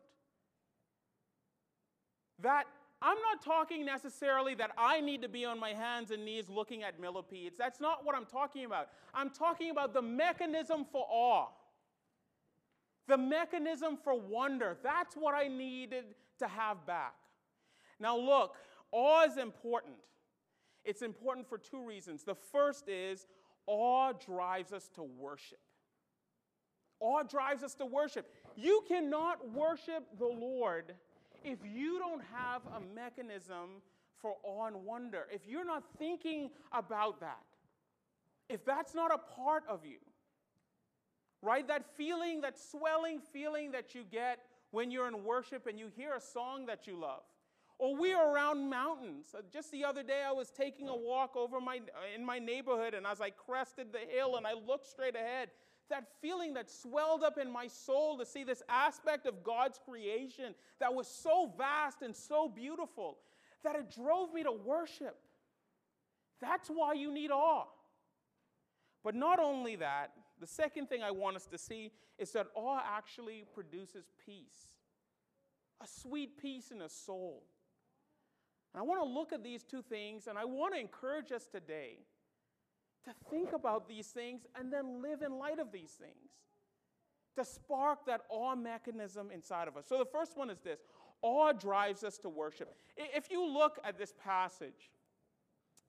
That 2.44 2.66
I'm 3.02 3.18
not 3.18 3.44
talking 3.44 3.86
necessarily 3.86 4.54
that 4.56 4.72
I 4.78 5.02
need 5.02 5.24
to 5.24 5.30
be 5.30 5.46
on 5.46 5.60
my 5.60 5.72
hands 5.72 6.12
and 6.12 6.26
knees 6.26 6.48
looking 6.48 6.84
at 6.84 7.00
millipedes. 7.00 7.58
That's 7.58 7.82
not 7.82 8.06
what 8.06 8.16
I'm 8.16 8.26
talking 8.26 8.66
about. 8.66 8.90
I'm 9.16 9.32
talking 9.32 9.72
about 9.72 9.94
the 9.94 10.02
mechanism 10.02 10.86
for 10.92 11.06
awe, 11.10 11.48
the 13.08 13.18
mechanism 13.18 13.98
for 14.04 14.20
wonder. 14.20 14.78
That's 14.84 15.16
what 15.16 15.34
I 15.34 15.48
needed 15.48 16.06
to 16.40 16.48
have 16.48 16.86
back. 16.86 17.16
Now, 18.00 18.18
look, 18.18 18.56
awe 18.92 19.24
is 19.26 19.38
important. 19.38 19.96
It's 20.84 21.02
important 21.02 21.48
for 21.48 21.58
two 21.58 21.86
reasons. 21.86 22.24
The 22.24 22.36
first 22.36 22.88
is 22.88 23.26
awe 23.68 24.14
drives 24.14 24.72
us 24.72 24.90
to 24.96 25.04
worship. 25.04 25.60
Awe 27.00 27.24
drives 27.24 27.64
us 27.64 27.74
to 27.76 27.86
worship. 27.86 28.30
You 28.56 28.84
cannot 28.88 29.52
worship 29.52 30.06
the 30.18 30.28
Lord 30.28 30.94
if 31.44 31.60
you 31.64 32.00
don't 32.00 32.22
have 32.34 32.62
a 32.76 32.96
mechanism 32.96 33.82
for 34.18 34.36
awe 34.44 34.66
and 34.68 34.84
wonder, 34.86 35.28
if 35.32 35.42
you're 35.48 35.66
not 35.66 35.84
thinking 36.00 36.50
about 36.72 37.20
that, 37.20 37.44
if 38.50 38.66
that's 38.66 38.96
not 38.96 39.14
a 39.14 39.18
part 39.18 39.64
of 39.70 39.86
you, 39.86 39.98
right? 41.42 41.68
That 41.68 41.86
feeling, 41.96 42.42
that 42.42 42.58
swelling 42.58 43.20
feeling 43.20 43.72
that 43.72 43.94
you 43.94 44.04
get 44.10 44.40
when 44.76 44.92
you're 44.92 45.08
in 45.08 45.24
worship 45.24 45.68
and 45.68 45.80
you 45.80 45.88
hear 45.96 46.16
a 46.16 46.20
song 46.20 46.66
that 46.66 46.86
you 46.86 47.00
love. 47.00 47.24
Or 47.80 47.96
we 47.96 48.12
are 48.12 48.34
around 48.34 48.70
mountains. 48.70 49.28
Uh, 49.34 49.42
just 49.52 49.72
the 49.72 49.86
other 49.86 50.04
day, 50.04 50.22
I 50.28 50.34
was 50.34 50.52
taking 50.52 50.90
a 50.90 50.96
walk 50.96 51.38
over 51.38 51.62
my, 51.62 51.80
in 52.14 52.26
my 52.26 52.40
neighborhood, 52.40 52.94
and 52.94 53.08
as 53.08 53.22
I 53.22 53.30
crested 53.30 53.94
the 53.94 54.00
hill 54.00 54.36
and 54.36 54.46
I 54.46 54.52
looked 54.54 54.86
straight 54.86 55.16
ahead, 55.16 55.50
that 55.90 56.08
feeling 56.22 56.54
that 56.56 56.70
swelled 56.70 57.24
up 57.24 57.38
in 57.38 57.50
my 57.50 57.68
soul 57.68 58.18
to 58.18 58.26
see 58.26 58.44
this 58.44 58.64
aspect 58.68 59.26
of 59.26 59.46
God's 59.46 59.80
creation 59.90 60.54
that 60.82 60.94
was 60.94 61.08
so 61.08 61.54
vast 61.58 62.02
and 62.02 62.14
so 62.14 62.50
beautiful 62.50 63.18
that 63.64 63.78
it 63.78 63.96
drove 63.96 64.34
me 64.34 64.44
to 64.44 64.52
worship. 64.52 65.18
That's 66.42 66.68
why 66.68 66.94
you 66.94 67.14
need 67.14 67.32
awe. 67.32 67.68
But 69.06 69.16
not 69.16 69.40
only 69.40 69.78
that, 69.78 70.12
the 70.40 70.48
second 70.48 70.90
thing 70.90 71.02
I 71.02 71.12
want 71.12 71.36
us 71.36 71.46
to 71.48 71.58
see 71.58 71.92
is 72.18 72.32
that 72.32 72.48
awe 72.56 72.82
actually 72.86 73.46
produces 73.54 74.06
peace 74.26 74.68
a 75.82 75.88
sweet 75.88 76.38
peace 76.42 76.72
in 76.72 76.82
a 76.82 76.90
soul. 76.90 77.44
And 78.74 78.82
I 78.82 78.84
want 78.84 79.02
to 79.02 79.08
look 79.08 79.34
at 79.34 79.44
these 79.44 79.64
two 79.64 79.82
things, 79.82 80.28
and 80.28 80.38
I 80.38 80.46
want 80.46 80.74
to 80.74 80.80
encourage 80.80 81.32
us 81.32 81.48
today 81.48 82.00
to 83.06 83.12
think 83.30 83.54
about 83.54 83.88
these 83.88 84.08
things 84.08 84.42
and 84.58 84.72
then 84.72 85.02
live 85.02 85.22
in 85.22 85.38
light 85.38 85.60
of 85.60 85.72
these 85.72 85.92
things, 85.92 86.32
to 87.38 87.46
spark 87.46 88.06
that 88.08 88.22
awe 88.30 88.56
mechanism 88.56 89.30
inside 89.32 89.68
of 89.68 89.78
us. 89.78 89.86
So 89.88 89.98
the 89.98 90.06
first 90.06 90.38
one 90.38 90.50
is 90.50 90.60
this 90.60 90.80
awe 91.22 91.54
drives 91.54 92.04
us 92.04 92.18
to 92.20 92.30
worship. 92.30 92.74
If 92.98 93.30
you 93.32 93.46
look 93.46 93.80
at 93.84 93.98
this 93.98 94.14
passage, 94.24 94.92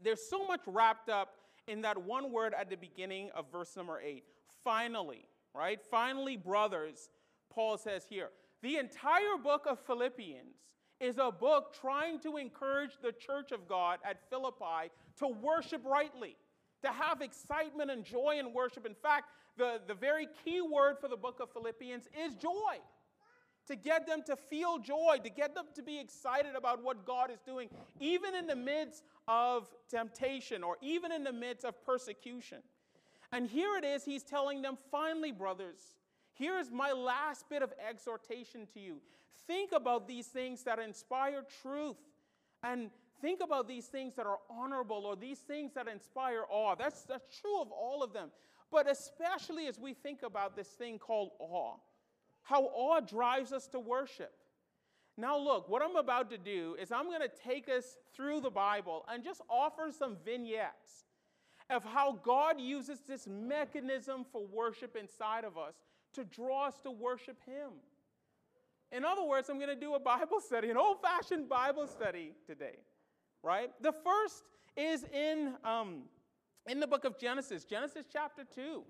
there's 0.02 0.22
so 0.28 0.46
much 0.46 0.60
wrapped 0.66 1.08
up 1.08 1.34
in 1.66 1.80
that 1.82 2.00
one 2.00 2.30
word 2.30 2.54
at 2.58 2.70
the 2.70 2.76
beginning 2.76 3.30
of 3.34 3.50
verse 3.50 3.76
number 3.76 4.00
eight. 4.00 4.24
Finally, 4.66 5.28
right? 5.54 5.78
Finally, 5.80 6.36
brothers, 6.36 7.08
Paul 7.54 7.78
says 7.78 8.04
here. 8.10 8.30
The 8.62 8.78
entire 8.78 9.38
book 9.40 9.64
of 9.70 9.78
Philippians 9.86 10.56
is 10.98 11.18
a 11.18 11.30
book 11.30 11.72
trying 11.80 12.18
to 12.22 12.36
encourage 12.36 12.98
the 13.00 13.12
church 13.12 13.52
of 13.52 13.68
God 13.68 14.00
at 14.04 14.28
Philippi 14.28 14.90
to 15.20 15.28
worship 15.28 15.82
rightly 15.86 16.34
to 16.82 16.88
have 16.88 17.22
excitement 17.22 17.92
and 17.92 18.04
joy 18.04 18.38
in 18.40 18.52
worship. 18.52 18.86
In 18.86 18.96
fact, 18.96 19.26
the, 19.56 19.80
the 19.86 19.94
very 19.94 20.26
key 20.44 20.60
word 20.60 20.96
for 21.00 21.06
the 21.06 21.16
book 21.16 21.38
of 21.40 21.52
Philippians 21.52 22.08
is 22.26 22.34
joy. 22.34 22.80
To 23.68 23.76
get 23.76 24.04
them 24.04 24.24
to 24.26 24.34
feel 24.34 24.78
joy, 24.78 25.18
to 25.22 25.30
get 25.30 25.54
them 25.54 25.66
to 25.76 25.82
be 25.82 26.00
excited 26.00 26.56
about 26.56 26.82
what 26.82 27.06
God 27.06 27.30
is 27.30 27.38
doing, 27.46 27.68
even 28.00 28.34
in 28.34 28.48
the 28.48 28.56
midst 28.56 29.04
of 29.28 29.68
temptation 29.88 30.64
or 30.64 30.76
even 30.82 31.12
in 31.12 31.22
the 31.22 31.32
midst 31.32 31.64
of 31.64 31.80
persecution. 31.84 32.58
And 33.32 33.48
here 33.48 33.76
it 33.76 33.84
is, 33.84 34.04
he's 34.04 34.22
telling 34.22 34.62
them, 34.62 34.78
finally, 34.90 35.32
brothers, 35.32 35.80
here 36.32 36.58
is 36.58 36.70
my 36.70 36.92
last 36.92 37.48
bit 37.48 37.62
of 37.62 37.72
exhortation 37.88 38.66
to 38.74 38.80
you. 38.80 38.96
Think 39.46 39.72
about 39.72 40.06
these 40.06 40.26
things 40.26 40.62
that 40.64 40.78
inspire 40.78 41.42
truth 41.62 41.96
and 42.62 42.90
Think 43.20 43.40
about 43.42 43.66
these 43.66 43.86
things 43.86 44.14
that 44.16 44.26
are 44.26 44.38
honorable 44.50 45.06
or 45.06 45.16
these 45.16 45.38
things 45.38 45.72
that 45.74 45.88
inspire 45.88 46.42
awe. 46.50 46.74
That's, 46.74 47.02
that's 47.02 47.40
true 47.40 47.60
of 47.60 47.70
all 47.70 48.02
of 48.02 48.12
them. 48.12 48.30
But 48.70 48.90
especially 48.90 49.66
as 49.68 49.78
we 49.78 49.94
think 49.94 50.22
about 50.22 50.56
this 50.56 50.68
thing 50.68 50.98
called 50.98 51.30
awe, 51.38 51.76
how 52.42 52.64
awe 52.64 53.00
drives 53.00 53.52
us 53.52 53.66
to 53.68 53.80
worship. 53.80 54.32
Now, 55.16 55.38
look, 55.38 55.68
what 55.68 55.82
I'm 55.82 55.96
about 55.96 56.28
to 56.30 56.38
do 56.38 56.76
is 56.78 56.92
I'm 56.92 57.06
going 57.06 57.22
to 57.22 57.30
take 57.42 57.70
us 57.70 57.96
through 58.14 58.40
the 58.40 58.50
Bible 58.50 59.06
and 59.08 59.24
just 59.24 59.40
offer 59.48 59.90
some 59.96 60.16
vignettes 60.22 61.05
of 61.70 61.84
how 61.84 62.18
God 62.22 62.60
uses 62.60 63.00
this 63.08 63.26
mechanism 63.26 64.24
for 64.30 64.46
worship 64.46 64.96
inside 64.96 65.44
of 65.44 65.58
us 65.58 65.74
to 66.14 66.24
draw 66.24 66.66
us 66.66 66.78
to 66.82 66.90
worship 66.90 67.38
Him. 67.44 67.70
In 68.92 69.04
other 69.04 69.24
words, 69.24 69.48
I'm 69.48 69.58
going 69.58 69.68
to 69.68 69.80
do 69.80 69.94
a 69.94 70.00
Bible 70.00 70.40
study, 70.40 70.70
an 70.70 70.76
old 70.76 71.02
fashioned 71.02 71.48
Bible 71.48 71.86
study 71.86 72.32
today 72.46 72.76
right? 73.46 73.70
The 73.80 73.92
first 73.92 74.42
is 74.76 75.04
in, 75.04 75.54
um, 75.64 76.02
in 76.68 76.80
the 76.80 76.86
book 76.86 77.04
of 77.04 77.18
Genesis, 77.18 77.64
Genesis 77.64 78.06
chapter 78.12 78.42
2. 78.54 78.82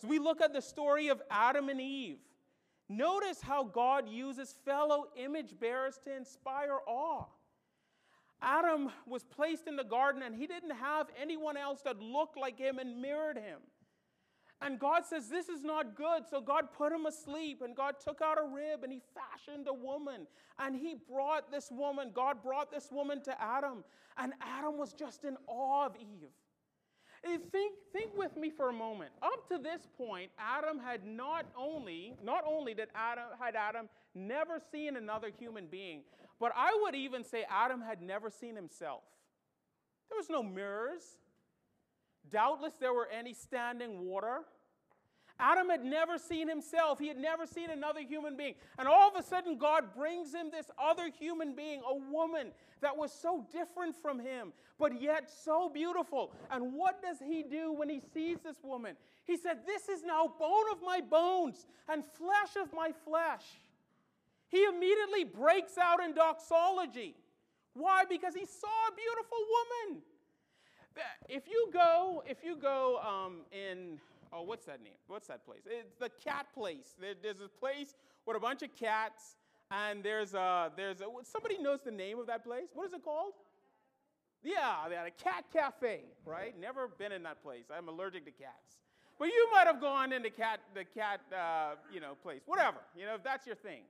So 0.00 0.08
we 0.08 0.18
look 0.18 0.42
at 0.42 0.52
the 0.52 0.60
story 0.60 1.08
of 1.08 1.22
Adam 1.30 1.70
and 1.70 1.80
Eve. 1.80 2.18
Notice 2.90 3.40
how 3.40 3.64
God 3.64 4.06
uses 4.06 4.54
fellow 4.66 5.06
image 5.16 5.58
bearers 5.58 5.98
to 6.04 6.14
inspire 6.14 6.78
awe. 6.86 7.24
Adam 8.44 8.90
was 9.06 9.24
placed 9.24 9.66
in 9.66 9.76
the 9.76 9.84
garden 9.84 10.22
and 10.22 10.34
he 10.34 10.46
didn't 10.46 10.76
have 10.76 11.06
anyone 11.20 11.56
else 11.56 11.80
that 11.82 12.00
looked 12.00 12.36
like 12.36 12.58
him 12.58 12.78
and 12.78 13.00
mirrored 13.00 13.38
him. 13.38 13.58
And 14.60 14.78
God 14.78 15.04
says, 15.04 15.28
This 15.28 15.48
is 15.48 15.62
not 15.62 15.96
good. 15.96 16.22
So 16.30 16.40
God 16.40 16.72
put 16.72 16.92
him 16.92 17.06
asleep, 17.06 17.60
and 17.62 17.76
God 17.76 17.96
took 18.02 18.22
out 18.22 18.38
a 18.38 18.44
rib 18.44 18.82
and 18.82 18.92
he 18.92 19.00
fashioned 19.14 19.66
a 19.68 19.74
woman. 19.74 20.26
And 20.58 20.76
he 20.76 20.94
brought 21.10 21.50
this 21.50 21.70
woman, 21.70 22.12
God 22.14 22.42
brought 22.42 22.70
this 22.70 22.90
woman 22.92 23.22
to 23.24 23.42
Adam. 23.42 23.84
And 24.16 24.32
Adam 24.40 24.78
was 24.78 24.92
just 24.92 25.24
in 25.24 25.36
awe 25.46 25.86
of 25.86 25.96
Eve. 25.96 26.30
And 27.24 27.42
think, 27.50 27.74
think 27.92 28.16
with 28.16 28.36
me 28.36 28.50
for 28.50 28.68
a 28.68 28.72
moment. 28.72 29.10
Up 29.22 29.48
to 29.48 29.58
this 29.58 29.88
point, 29.96 30.30
Adam 30.38 30.78
had 30.78 31.06
not 31.06 31.46
only, 31.56 32.14
not 32.22 32.44
only 32.46 32.74
did 32.74 32.88
Adam, 32.94 33.24
had 33.40 33.56
Adam 33.56 33.88
never 34.14 34.60
seen 34.70 34.96
another 34.96 35.30
human 35.38 35.66
being, 35.66 36.02
but 36.40 36.52
I 36.56 36.78
would 36.82 36.94
even 36.94 37.24
say 37.24 37.44
Adam 37.50 37.80
had 37.80 38.02
never 38.02 38.30
seen 38.30 38.56
himself. 38.56 39.02
There 40.08 40.16
was 40.18 40.30
no 40.30 40.42
mirrors. 40.42 41.02
Doubtless 42.30 42.74
there 42.74 42.92
were 42.92 43.08
any 43.08 43.34
standing 43.34 44.04
water. 44.04 44.40
Adam 45.38 45.68
had 45.68 45.84
never 45.84 46.16
seen 46.16 46.48
himself. 46.48 46.98
He 46.98 47.08
had 47.08 47.16
never 47.16 47.44
seen 47.44 47.70
another 47.70 48.00
human 48.00 48.36
being. 48.36 48.54
And 48.78 48.86
all 48.86 49.08
of 49.08 49.16
a 49.16 49.26
sudden, 49.26 49.58
God 49.58 49.94
brings 49.94 50.32
him 50.32 50.50
this 50.50 50.70
other 50.78 51.10
human 51.18 51.56
being, 51.56 51.82
a 51.88 51.96
woman 52.12 52.52
that 52.80 52.96
was 52.96 53.12
so 53.12 53.44
different 53.52 53.96
from 54.00 54.20
him, 54.20 54.52
but 54.78 55.00
yet 55.00 55.28
so 55.28 55.68
beautiful. 55.68 56.32
And 56.50 56.74
what 56.74 57.02
does 57.02 57.16
he 57.18 57.42
do 57.42 57.72
when 57.72 57.88
he 57.88 58.00
sees 58.12 58.38
this 58.44 58.58
woman? 58.62 58.96
He 59.24 59.36
said, 59.36 59.60
This 59.66 59.88
is 59.88 60.04
now 60.04 60.32
bone 60.38 60.70
of 60.70 60.82
my 60.82 61.00
bones 61.00 61.66
and 61.88 62.04
flesh 62.04 62.56
of 62.62 62.72
my 62.72 62.92
flesh. 63.04 63.42
He 64.54 64.62
immediately 64.66 65.24
breaks 65.24 65.76
out 65.76 66.00
in 66.00 66.14
doxology. 66.14 67.16
Why? 67.72 68.04
Because 68.08 68.34
he 68.36 68.44
saw 68.44 68.68
a 68.88 68.94
beautiful 68.94 69.38
woman. 69.56 70.02
If 71.28 71.48
you 71.48 71.70
go, 71.72 72.22
if 72.24 72.44
you 72.44 72.56
go 72.56 73.00
um, 73.00 73.40
in 73.50 73.98
oh, 74.32 74.42
what's 74.42 74.64
that 74.66 74.80
name? 74.80 74.92
What's 75.08 75.26
that 75.26 75.44
place? 75.44 75.62
It's 75.66 75.96
the 75.98 76.10
cat 76.22 76.46
place. 76.54 76.94
There, 77.00 77.14
there's 77.20 77.40
a 77.40 77.48
place 77.48 77.96
with 78.26 78.36
a 78.36 78.40
bunch 78.40 78.62
of 78.62 78.74
cats, 78.76 79.34
and 79.72 80.04
there's 80.04 80.34
a, 80.34 80.70
there's 80.76 81.00
a, 81.00 81.06
somebody 81.24 81.58
knows 81.58 81.80
the 81.84 81.90
name 81.90 82.20
of 82.20 82.28
that 82.28 82.44
place? 82.44 82.68
What 82.74 82.86
is 82.86 82.92
it 82.92 83.04
called? 83.04 83.32
Yeah, 84.44 84.88
they 84.88 84.94
had 84.94 85.08
a 85.08 85.10
cat 85.10 85.46
cafe, 85.52 86.02
right? 86.24 86.54
Never 86.60 86.86
been 86.86 87.10
in 87.10 87.24
that 87.24 87.42
place. 87.42 87.64
I'm 87.76 87.88
allergic 87.88 88.24
to 88.26 88.30
cats. 88.30 88.78
But 89.18 89.26
you 89.26 89.48
might 89.52 89.66
have 89.66 89.80
gone 89.80 90.12
in 90.12 90.22
the 90.22 90.30
cat, 90.30 90.60
the 90.74 90.84
cat, 90.84 91.20
uh, 91.32 91.74
you 91.92 92.00
know, 92.00 92.14
place. 92.22 92.42
Whatever, 92.46 92.78
you 92.96 93.04
know, 93.04 93.16
if 93.16 93.24
that's 93.24 93.48
your 93.48 93.56
thing. 93.56 93.82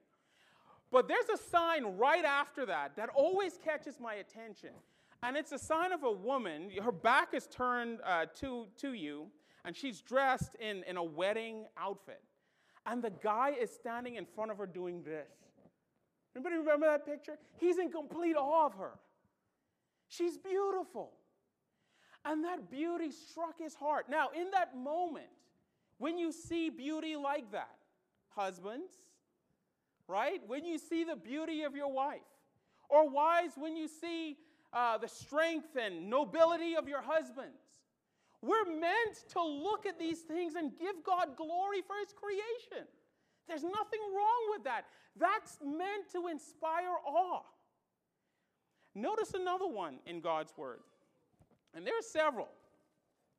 But 0.94 1.08
there's 1.08 1.28
a 1.28 1.36
sign 1.36 1.96
right 1.98 2.24
after 2.24 2.64
that 2.66 2.94
that 2.94 3.08
always 3.16 3.58
catches 3.58 3.98
my 3.98 4.14
attention. 4.14 4.70
And 5.24 5.36
it's 5.36 5.50
a 5.50 5.58
sign 5.58 5.90
of 5.90 6.04
a 6.04 6.12
woman. 6.12 6.70
Her 6.80 6.92
back 6.92 7.34
is 7.34 7.48
turned 7.48 7.98
uh, 8.06 8.26
to, 8.36 8.68
to 8.76 8.92
you, 8.92 9.26
and 9.64 9.74
she's 9.74 10.00
dressed 10.00 10.54
in, 10.60 10.84
in 10.84 10.96
a 10.96 11.02
wedding 11.02 11.64
outfit. 11.76 12.22
And 12.86 13.02
the 13.02 13.10
guy 13.10 13.56
is 13.60 13.72
standing 13.72 14.14
in 14.14 14.24
front 14.24 14.52
of 14.52 14.58
her 14.58 14.66
doing 14.66 15.02
this. 15.02 15.26
Anybody 16.36 16.58
remember 16.58 16.86
that 16.86 17.04
picture? 17.04 17.38
He's 17.56 17.78
in 17.78 17.90
complete 17.90 18.36
awe 18.36 18.66
of 18.66 18.74
her. 18.74 18.92
She's 20.06 20.38
beautiful. 20.38 21.10
And 22.24 22.44
that 22.44 22.70
beauty 22.70 23.10
struck 23.10 23.58
his 23.58 23.74
heart. 23.74 24.06
Now, 24.08 24.28
in 24.28 24.52
that 24.52 24.76
moment, 24.76 25.26
when 25.98 26.18
you 26.18 26.30
see 26.30 26.70
beauty 26.70 27.16
like 27.16 27.50
that, 27.50 27.78
husbands, 28.28 28.92
right? 30.08 30.40
When 30.46 30.64
you 30.64 30.78
see 30.78 31.04
the 31.04 31.16
beauty 31.16 31.62
of 31.62 31.74
your 31.74 31.92
wife, 31.92 32.20
or 32.88 33.08
wives, 33.08 33.54
when 33.56 33.76
you 33.76 33.88
see 33.88 34.36
uh, 34.72 34.98
the 34.98 35.08
strength 35.08 35.76
and 35.80 36.08
nobility 36.10 36.76
of 36.76 36.88
your 36.88 37.02
husbands, 37.02 37.58
we're 38.42 38.66
meant 38.66 39.24
to 39.30 39.42
look 39.42 39.86
at 39.86 39.98
these 39.98 40.20
things 40.20 40.54
and 40.54 40.70
give 40.78 40.96
God 41.04 41.36
glory 41.36 41.80
for 41.86 41.96
His 41.98 42.12
creation. 42.12 42.86
There's 43.48 43.62
nothing 43.62 44.00
wrong 44.14 44.48
with 44.50 44.64
that. 44.64 44.84
That's 45.16 45.58
meant 45.64 46.10
to 46.12 46.28
inspire 46.28 46.94
awe. 47.06 47.42
Notice 48.94 49.34
another 49.34 49.66
one 49.66 49.96
in 50.06 50.20
God's 50.20 50.52
Word, 50.56 50.80
and 51.74 51.86
there 51.86 51.98
are 51.98 52.02
several. 52.02 52.48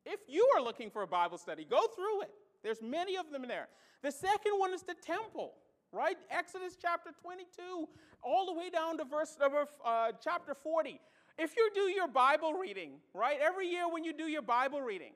If 0.06 0.20
you 0.28 0.48
are 0.56 0.62
looking 0.62 0.90
for 0.90 1.02
a 1.02 1.08
Bible 1.08 1.38
study, 1.38 1.66
go 1.70 1.88
through 1.96 2.24
it. 2.24 2.32
There's 2.64 2.82
many 2.82 3.16
of 3.16 3.32
them 3.32 3.48
there. 3.48 3.68
The 4.02 4.12
second 4.12 4.54
one 4.58 4.74
is 4.74 4.84
the 4.84 4.96
temple, 4.96 5.54
right? 5.96 6.18
Exodus 6.30 6.78
chapter 6.80 7.12
22, 7.22 7.88
all 8.22 8.46
the 8.46 8.54
way 8.54 8.70
down 8.70 8.98
to 8.98 9.06
verse 9.06 9.38
number 9.40 9.66
uh, 9.86 10.12
chapter 10.22 10.54
40. 10.54 11.00
If 11.38 11.56
you 11.56 11.70
do 11.74 11.82
your 11.82 12.08
Bible 12.08 12.54
reading, 12.54 12.92
right, 13.14 13.38
every 13.42 13.68
year 13.68 13.90
when 13.90 14.04
you 14.04 14.14
do 14.14 14.26
your 14.26 14.42
Bible 14.42 14.82
reading, 14.82 15.14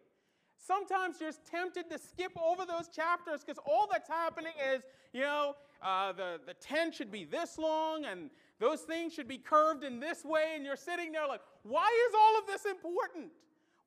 sometimes 0.57 1.17
you're 1.19 1.31
tempted 1.49 1.89
to 1.89 1.97
skip 1.97 2.31
over 2.41 2.65
those 2.65 2.87
chapters 2.87 3.43
because 3.45 3.61
all 3.65 3.87
that's 3.91 4.09
happening 4.09 4.53
is, 4.73 4.81
you 5.13 5.21
know, 5.21 5.55
uh, 5.81 6.11
the, 6.13 6.39
the 6.45 6.53
tent 6.55 6.95
should 6.95 7.11
be 7.11 7.25
this 7.25 7.57
long 7.57 8.05
and 8.05 8.29
those 8.59 8.81
things 8.81 9.13
should 9.13 9.27
be 9.27 9.37
curved 9.37 9.83
in 9.85 9.99
this 10.01 10.25
way, 10.25 10.51
and 10.55 10.65
you're 10.65 10.75
sitting 10.75 11.13
there 11.13 11.27
like, 11.27 11.39
why 11.63 11.87
is 12.09 12.15
all 12.15 12.37
of 12.39 12.47
this 12.47 12.65
important? 12.65 13.31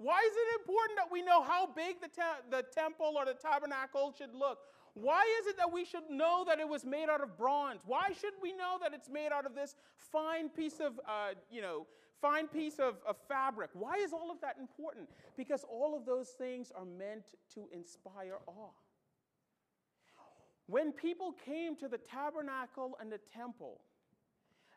Why 0.02 0.18
is 0.18 0.34
it 0.34 0.60
important 0.60 0.98
that 0.98 1.12
we 1.12 1.22
know 1.22 1.44
how 1.44 1.66
big 1.66 2.00
the, 2.00 2.08
te- 2.08 2.42
the 2.50 2.64
temple 2.74 3.14
or 3.16 3.24
the 3.24 3.34
tabernacle 3.34 4.12
should 4.18 4.34
look? 4.34 4.58
Why 4.94 5.22
is 5.40 5.46
it 5.46 5.56
that 5.58 5.72
we 5.72 5.84
should 5.84 6.10
know 6.10 6.44
that 6.46 6.58
it 6.58 6.68
was 6.68 6.84
made 6.84 7.08
out 7.08 7.22
of 7.22 7.38
bronze? 7.38 7.82
Why 7.86 8.08
should 8.08 8.34
we 8.42 8.52
know 8.52 8.78
that 8.82 8.92
it's 8.92 9.08
made 9.08 9.30
out 9.32 9.46
of 9.46 9.54
this 9.54 9.76
fine 9.96 10.48
piece 10.48 10.80
of, 10.80 10.98
uh, 11.08 11.34
you 11.50 11.62
know, 11.62 11.86
fine 12.20 12.48
piece 12.48 12.80
of, 12.80 12.96
of 13.06 13.16
fabric? 13.28 13.70
Why 13.74 13.94
is 13.94 14.12
all 14.12 14.32
of 14.32 14.40
that 14.40 14.56
important? 14.58 15.08
Because 15.36 15.64
all 15.70 15.96
of 15.96 16.04
those 16.04 16.30
things 16.30 16.72
are 16.74 16.84
meant 16.84 17.34
to 17.54 17.68
inspire 17.72 18.38
awe. 18.48 18.70
When 20.66 20.90
people 20.92 21.32
came 21.46 21.76
to 21.76 21.86
the 21.86 21.98
tabernacle 21.98 22.98
and 23.00 23.10
the 23.10 23.20
temple, 23.32 23.80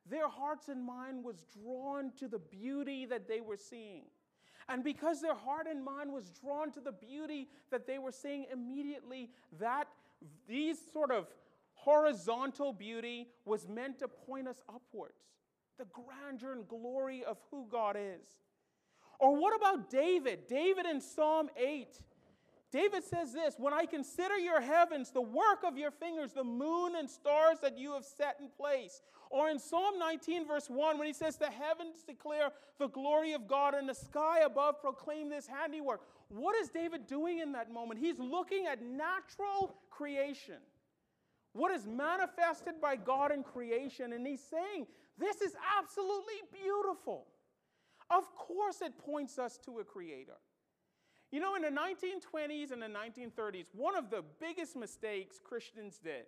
their 0.08 0.30
hearts 0.30 0.70
and 0.70 0.86
mind 0.86 1.24
was 1.24 1.46
drawn 1.62 2.12
to 2.20 2.28
the 2.28 2.40
beauty 2.40 3.08
that 3.08 3.28
they 3.28 3.42
were 3.42 3.58
seeing. 3.58 4.04
And 4.68 4.84
because 4.84 5.22
their 5.22 5.36
heart 5.36 5.68
and 5.70 5.84
mind 5.84 6.12
was 6.12 6.32
drawn 6.32 6.72
to 6.72 6.80
the 6.80 6.92
beauty 6.92 7.48
that 7.72 7.86
they 7.86 8.00
were 8.00 8.12
seeing 8.12 8.46
immediately, 8.52 9.30
that 9.60 9.88
these 10.48 10.78
sort 10.92 11.12
of 11.12 11.28
horizontal 11.74 12.74
beauty 12.74 13.28
was 13.46 13.68
meant 13.68 14.00
to 14.00 14.08
point 14.08 14.48
us 14.48 14.62
upwards, 14.68 15.20
the 15.78 15.86
grandeur 15.86 16.54
and 16.54 16.68
glory 16.68 17.24
of 17.24 17.38
who 17.52 17.68
God 17.70 17.96
is. 17.96 18.26
Or 19.20 19.36
what 19.36 19.56
about 19.56 19.90
David? 19.90 20.48
David 20.48 20.86
in 20.86 21.00
Psalm 21.00 21.50
8 21.56 22.00
David 22.76 23.06
says 23.06 23.32
this 23.32 23.56
When 23.58 23.74
I 23.74 23.86
consider 23.86 24.38
your 24.38 24.60
heavens, 24.60 25.10
the 25.10 25.22
work 25.22 25.64
of 25.66 25.78
your 25.78 25.92
fingers, 25.92 26.34
the 26.34 26.44
moon 26.44 26.96
and 26.98 27.10
stars 27.10 27.58
that 27.62 27.78
you 27.78 27.94
have 27.94 28.04
set 28.04 28.36
in 28.42 28.50
place. 28.50 29.02
Or 29.30 29.50
in 29.50 29.60
Psalm 29.60 29.98
19, 29.98 30.46
verse 30.46 30.70
1, 30.70 30.98
when 30.98 31.08
he 31.08 31.14
says, 31.14 31.38
The 31.38 31.50
heavens 31.50 32.04
declare 32.06 32.50
the 32.78 32.90
glory 32.90 33.32
of 33.32 33.48
God, 33.48 33.76
and 33.76 33.88
the 33.88 33.96
sky 33.96 34.42
above 34.46 34.82
proclaim 34.82 35.30
this 35.30 35.48
handiwork. 35.48 36.02
What 36.28 36.56
is 36.58 36.68
David 36.68 37.08
doing 37.08 37.40
in 37.40 37.54
that 37.54 37.72
moment? 37.72 38.00
He's 38.00 38.20
looking 38.20 38.66
at 38.68 38.84
natural 38.84 39.78
creation, 39.90 40.58
what 41.54 41.72
is 41.72 41.88
manifested 41.88 42.82
by 42.82 42.98
God 42.98 43.32
in 43.32 43.44
creation, 43.44 44.12
and 44.12 44.28
he's 44.28 44.44
saying, 44.44 44.86
This 45.18 45.40
is 45.40 45.54
absolutely 45.80 46.42
beautiful. 46.52 47.26
Of 48.10 48.36
course, 48.36 48.82
it 48.82 48.98
points 48.98 49.40
us 49.40 49.58
to 49.66 49.80
a 49.80 49.86
creator. 49.86 50.36
You 51.36 51.42
know, 51.42 51.56
in 51.56 51.64
the 51.64 51.68
1920s 51.68 52.72
and 52.72 52.82
the 52.82 52.88
1930s, 52.88 53.66
one 53.74 53.98
of 53.98 54.10
the 54.10 54.24
biggest 54.40 54.74
mistakes 54.78 55.38
Christians 55.44 56.00
did, 56.02 56.24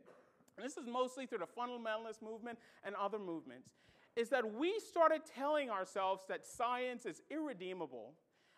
and 0.57 0.65
this 0.65 0.75
is 0.75 0.85
mostly 0.85 1.25
through 1.25 1.37
the 1.37 1.45
fundamentalist 1.45 2.21
movement 2.21 2.59
and 2.83 2.93
other 2.93 3.17
movements, 3.17 3.69
is 4.17 4.27
that 4.27 4.55
we 4.55 4.77
started 4.81 5.21
telling 5.33 5.69
ourselves 5.69 6.23
that 6.27 6.45
science 6.45 7.05
is 7.05 7.21
irredeemable 7.31 8.15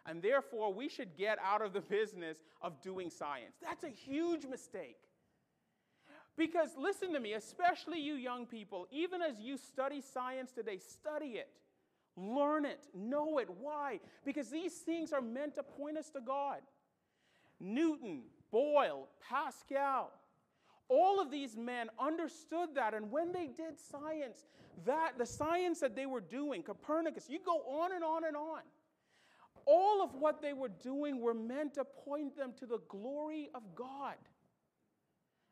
and 0.08 0.24
therefore 0.24 0.74
we 0.74 0.90
should 0.90 1.16
get 1.16 1.38
out 1.38 1.62
of 1.62 1.72
the 1.72 1.82
business 1.82 2.40
of 2.64 2.82
doing 2.82 3.12
science. 3.12 3.58
That's 3.62 3.84
a 3.84 3.90
huge 3.90 4.48
mistake. 4.48 4.98
Because 6.36 6.70
listen 6.80 7.14
to 7.14 7.20
me, 7.20 7.34
especially 7.34 8.00
you 8.00 8.16
young 8.16 8.48
people, 8.48 8.88
even 8.90 9.22
as 9.22 9.40
you 9.40 9.56
study 9.56 10.02
science 10.02 10.52
today, 10.52 10.80
study 10.80 11.34
it. 11.34 11.50
Learn 12.20 12.66
it, 12.66 12.88
know 12.94 13.38
it. 13.38 13.48
Why? 13.50 14.00
Because 14.26 14.50
these 14.50 14.74
things 14.74 15.14
are 15.14 15.22
meant 15.22 15.56
to 15.56 15.64
point 15.64 15.98
us 15.98 16.10
to 16.10 16.20
God. 16.20 16.60
Newton, 17.62 18.24
Boyle, 18.52 19.08
Pascal, 19.30 20.12
all 20.90 21.22
of 21.22 21.30
these 21.32 21.56
men 21.56 21.88
understood 22.00 22.70
that 22.76 22.94
and 22.94 23.12
when 23.12 23.32
they 23.32 23.48
did 23.48 23.80
science 23.80 24.44
that 24.86 25.14
the 25.18 25.26
science 25.26 25.80
that 25.80 25.96
they 25.96 26.08
were 26.08 26.20
doing 26.20 26.64
copernicus 26.64 27.28
you 27.30 27.40
go 27.46 27.58
on 27.60 27.94
and 27.94 28.04
on 28.04 28.26
and 28.26 28.36
on 28.36 28.62
all 29.66 30.02
of 30.04 30.16
what 30.16 30.42
they 30.42 30.54
were 30.54 30.72
doing 30.82 31.22
were 31.22 31.34
meant 31.34 31.76
to 31.76 31.86
point 31.86 32.36
them 32.36 32.54
to 32.58 32.66
the 32.66 32.80
glory 32.90 33.50
of 33.54 33.62
god 33.76 34.16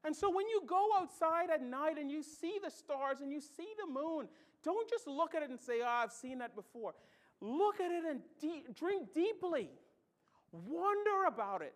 and 0.04 0.16
so 0.16 0.30
when 0.30 0.48
you 0.48 0.64
go 0.66 0.90
outside 1.00 1.50
at 1.54 1.62
night 1.62 1.98
and 2.00 2.10
you 2.10 2.24
see 2.24 2.58
the 2.64 2.72
stars 2.72 3.22
and 3.22 3.32
you 3.32 3.40
see 3.40 3.68
the 3.78 3.92
moon 3.92 4.28
don't 4.68 4.90
just 4.90 5.08
look 5.08 5.34
at 5.34 5.44
it 5.44 5.50
and 5.50 5.60
say, 5.60 5.80
oh, 5.82 5.88
I've 5.88 6.12
seen 6.12 6.40
that 6.40 6.54
before. 6.54 6.94
Look 7.40 7.80
at 7.80 7.90
it 7.90 8.04
and 8.04 8.20
de- 8.42 8.66
drink 8.74 9.14
deeply. 9.14 9.70
Wonder 10.52 11.26
about 11.26 11.62
it. 11.62 11.74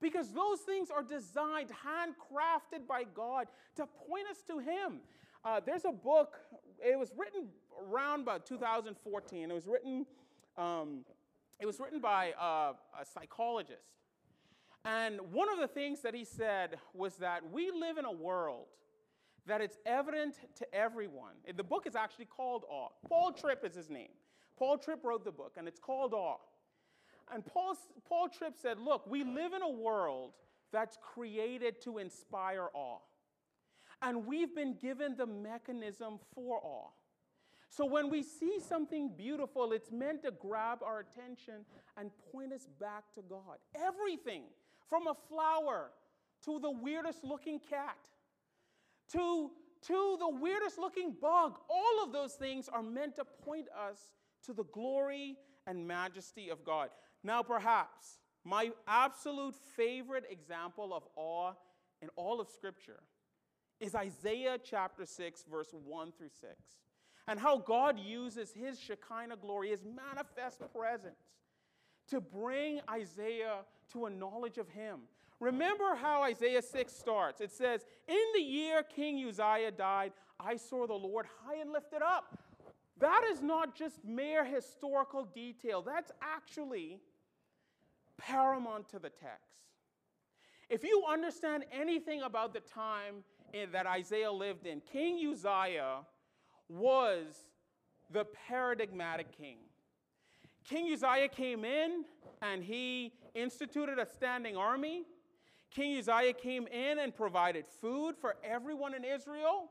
Because 0.00 0.30
those 0.32 0.60
things 0.60 0.90
are 0.90 1.02
designed, 1.02 1.70
handcrafted 1.70 2.86
by 2.86 3.04
God 3.14 3.46
to 3.76 3.86
point 3.86 4.26
us 4.30 4.42
to 4.46 4.58
Him. 4.58 5.00
Uh, 5.42 5.60
there's 5.64 5.86
a 5.86 5.92
book, 5.92 6.34
it 6.84 6.98
was 6.98 7.12
written 7.16 7.48
around 7.90 8.20
about 8.20 8.44
2014. 8.44 9.50
It 9.50 9.54
was 9.54 9.66
written, 9.66 10.04
um, 10.58 11.04
it 11.58 11.64
was 11.64 11.80
written 11.80 11.98
by 11.98 12.32
uh, 12.32 12.74
a 13.00 13.06
psychologist. 13.06 13.94
And 14.84 15.18
one 15.32 15.50
of 15.50 15.58
the 15.58 15.66
things 15.66 16.02
that 16.02 16.14
he 16.14 16.24
said 16.24 16.76
was 16.92 17.16
that 17.16 17.50
we 17.50 17.70
live 17.70 17.96
in 17.96 18.04
a 18.04 18.12
world 18.12 18.66
that 19.48 19.60
it's 19.60 19.78
evident 19.84 20.36
to 20.56 20.74
everyone. 20.74 21.34
The 21.56 21.64
book 21.64 21.86
is 21.86 21.96
actually 21.96 22.26
called 22.26 22.64
Awe. 22.68 22.88
Paul 23.08 23.32
Tripp 23.32 23.64
is 23.64 23.74
his 23.74 23.90
name. 23.90 24.10
Paul 24.56 24.78
Tripp 24.78 25.04
wrote 25.04 25.24
the 25.24 25.32
book, 25.32 25.54
and 25.56 25.66
it's 25.66 25.80
called 25.80 26.14
Awe. 26.14 26.36
And 27.32 27.44
Paul, 27.44 27.76
Paul 28.08 28.28
Tripp 28.28 28.54
said, 28.60 28.78
Look, 28.78 29.06
we 29.06 29.24
live 29.24 29.52
in 29.52 29.62
a 29.62 29.68
world 29.68 30.32
that's 30.72 30.98
created 31.14 31.82
to 31.82 31.98
inspire 31.98 32.68
awe. 32.74 32.98
And 34.00 34.26
we've 34.26 34.54
been 34.54 34.76
given 34.80 35.16
the 35.16 35.26
mechanism 35.26 36.18
for 36.34 36.60
awe. 36.62 36.90
So 37.70 37.84
when 37.84 38.10
we 38.10 38.22
see 38.22 38.58
something 38.66 39.10
beautiful, 39.16 39.72
it's 39.72 39.90
meant 39.90 40.22
to 40.22 40.30
grab 40.30 40.78
our 40.82 41.00
attention 41.00 41.66
and 41.96 42.10
point 42.32 42.52
us 42.52 42.66
back 42.80 43.04
to 43.14 43.22
God. 43.28 43.58
Everything 43.74 44.44
from 44.88 45.06
a 45.06 45.14
flower 45.28 45.90
to 46.44 46.58
the 46.60 46.70
weirdest 46.70 47.24
looking 47.24 47.58
cat 47.58 47.96
to, 49.12 49.50
to 49.86 50.16
the 50.18 50.28
weirdest 50.28 50.78
looking 50.78 51.14
bug. 51.20 51.58
All 51.68 52.04
of 52.04 52.12
those 52.12 52.34
things 52.34 52.68
are 52.68 52.82
meant 52.82 53.16
to 53.16 53.24
point 53.24 53.66
us 53.68 53.98
to 54.44 54.52
the 54.52 54.64
glory 54.64 55.36
and 55.66 55.86
majesty 55.86 56.48
of 56.48 56.64
God. 56.64 56.90
Now, 57.22 57.42
perhaps 57.42 58.18
my 58.44 58.70
absolute 58.86 59.54
favorite 59.76 60.24
example 60.30 60.94
of 60.94 61.04
awe 61.16 61.52
in 62.00 62.08
all 62.16 62.40
of 62.40 62.48
Scripture 62.48 63.00
is 63.80 63.94
Isaiah 63.94 64.58
chapter 64.62 65.04
6, 65.04 65.44
verse 65.50 65.72
1 65.72 66.12
through 66.12 66.30
6, 66.40 66.52
and 67.26 67.38
how 67.38 67.58
God 67.58 67.98
uses 67.98 68.52
his 68.52 68.80
Shekinah 68.80 69.36
glory, 69.36 69.70
his 69.70 69.84
manifest 69.84 70.62
presence, 70.74 71.20
to 72.08 72.20
bring 72.20 72.80
Isaiah 72.90 73.58
to 73.92 74.06
a 74.06 74.10
knowledge 74.10 74.58
of 74.58 74.68
him. 74.70 75.00
Remember 75.40 75.94
how 75.94 76.22
Isaiah 76.22 76.62
6 76.62 76.92
starts. 76.92 77.40
It 77.40 77.52
says, 77.52 77.84
In 78.08 78.24
the 78.34 78.40
year 78.40 78.82
King 78.82 79.24
Uzziah 79.28 79.70
died, 79.70 80.12
I 80.40 80.56
saw 80.56 80.86
the 80.86 80.94
Lord 80.94 81.26
high 81.44 81.60
and 81.60 81.72
lifted 81.72 82.02
up. 82.02 82.38
That 82.98 83.22
is 83.30 83.40
not 83.40 83.76
just 83.76 84.04
mere 84.04 84.44
historical 84.44 85.24
detail, 85.24 85.82
that's 85.82 86.10
actually 86.20 86.98
paramount 88.16 88.88
to 88.88 88.98
the 88.98 89.10
text. 89.10 89.58
If 90.68 90.82
you 90.82 91.04
understand 91.08 91.64
anything 91.72 92.22
about 92.22 92.52
the 92.52 92.60
time 92.60 93.24
that 93.72 93.86
Isaiah 93.86 94.32
lived 94.32 94.66
in, 94.66 94.80
King 94.80 95.26
Uzziah 95.32 96.00
was 96.68 97.46
the 98.10 98.26
paradigmatic 98.48 99.36
king. 99.36 99.58
King 100.64 100.92
Uzziah 100.92 101.28
came 101.28 101.64
in 101.64 102.04
and 102.42 102.62
he 102.62 103.14
instituted 103.34 103.98
a 103.98 104.06
standing 104.06 104.56
army. 104.56 105.04
King 105.70 105.98
Uzziah 105.98 106.32
came 106.32 106.66
in 106.66 106.98
and 106.98 107.14
provided 107.14 107.66
food 107.80 108.16
for 108.20 108.36
everyone 108.42 108.94
in 108.94 109.04
Israel. 109.04 109.70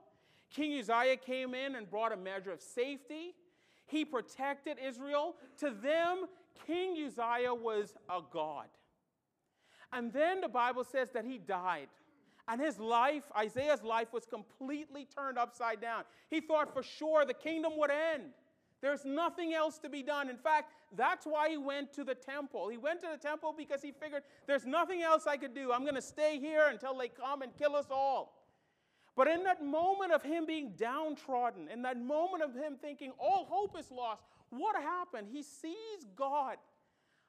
King 0.49 0.79
Uzziah 0.79 1.17
came 1.17 1.53
in 1.53 1.75
and 1.75 1.89
brought 1.89 2.11
a 2.11 2.17
measure 2.17 2.51
of 2.51 2.61
safety. 2.61 3.33
He 3.87 4.05
protected 4.05 4.77
Israel. 4.85 5.35
To 5.59 5.71
them, 5.71 6.25
King 6.65 6.95
Uzziah 7.05 7.53
was 7.53 7.95
a 8.09 8.21
god. 8.31 8.67
And 9.91 10.11
then 10.11 10.41
the 10.41 10.49
Bible 10.49 10.83
says 10.83 11.09
that 11.11 11.25
he 11.25 11.37
died. 11.37 11.87
And 12.47 12.61
his 12.61 12.79
life, 12.79 13.23
Isaiah's 13.37 13.83
life, 13.83 14.13
was 14.13 14.25
completely 14.25 15.05
turned 15.05 15.37
upside 15.37 15.81
down. 15.81 16.03
He 16.29 16.39
thought 16.39 16.73
for 16.73 16.83
sure 16.83 17.25
the 17.25 17.33
kingdom 17.33 17.73
would 17.77 17.91
end. 17.91 18.31
There's 18.81 19.05
nothing 19.05 19.53
else 19.53 19.79
to 19.79 19.89
be 19.89 20.03
done. 20.03 20.29
In 20.29 20.37
fact, 20.37 20.71
that's 20.95 21.25
why 21.25 21.49
he 21.49 21.57
went 21.57 21.93
to 21.93 22.03
the 22.03 22.15
temple. 22.15 22.69
He 22.69 22.77
went 22.77 23.01
to 23.01 23.07
the 23.11 23.17
temple 23.17 23.53
because 23.57 23.81
he 23.81 23.91
figured 23.91 24.23
there's 24.45 24.65
nothing 24.65 25.01
else 25.01 25.25
I 25.25 25.37
could 25.37 25.55
do. 25.55 25.71
I'm 25.71 25.81
going 25.81 25.95
to 25.95 26.01
stay 26.01 26.39
here 26.39 26.67
until 26.69 26.97
they 26.97 27.07
come 27.07 27.41
and 27.41 27.55
kill 27.57 27.75
us 27.75 27.87
all. 27.89 28.33
But 29.15 29.27
in 29.27 29.43
that 29.45 29.65
moment 29.65 30.11
of 30.11 30.21
him 30.21 30.45
being 30.45 30.73
downtrodden, 30.77 31.69
in 31.69 31.81
that 31.81 31.99
moment 31.99 32.43
of 32.43 32.53
him 32.53 32.77
thinking 32.79 33.11
all 33.19 33.45
hope 33.49 33.75
is 33.77 33.89
lost, 33.89 34.21
what 34.51 34.75
happened? 34.75 35.27
He 35.31 35.41
sees 35.41 36.05
God 36.15 36.57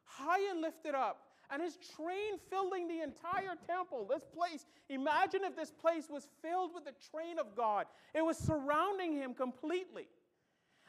high 0.05 0.51
and 0.51 0.61
lifted 0.61 0.95
up, 0.95 1.23
and 1.51 1.63
his 1.63 1.79
train 1.97 2.39
filling 2.51 2.89
the 2.89 3.01
entire 3.01 3.57
temple. 3.67 4.07
This 4.09 4.25
place, 4.25 4.67
imagine 4.89 5.45
if 5.45 5.57
this 5.57 5.71
place 5.71 6.09
was 6.11 6.29
filled 6.43 6.75
with 6.75 6.85
the 6.85 6.95
train 7.11 7.39
of 7.39 7.57
God, 7.57 7.87
it 8.15 8.25
was 8.25 8.37
surrounding 8.37 9.15
him 9.15 9.35
completely. 9.35 10.09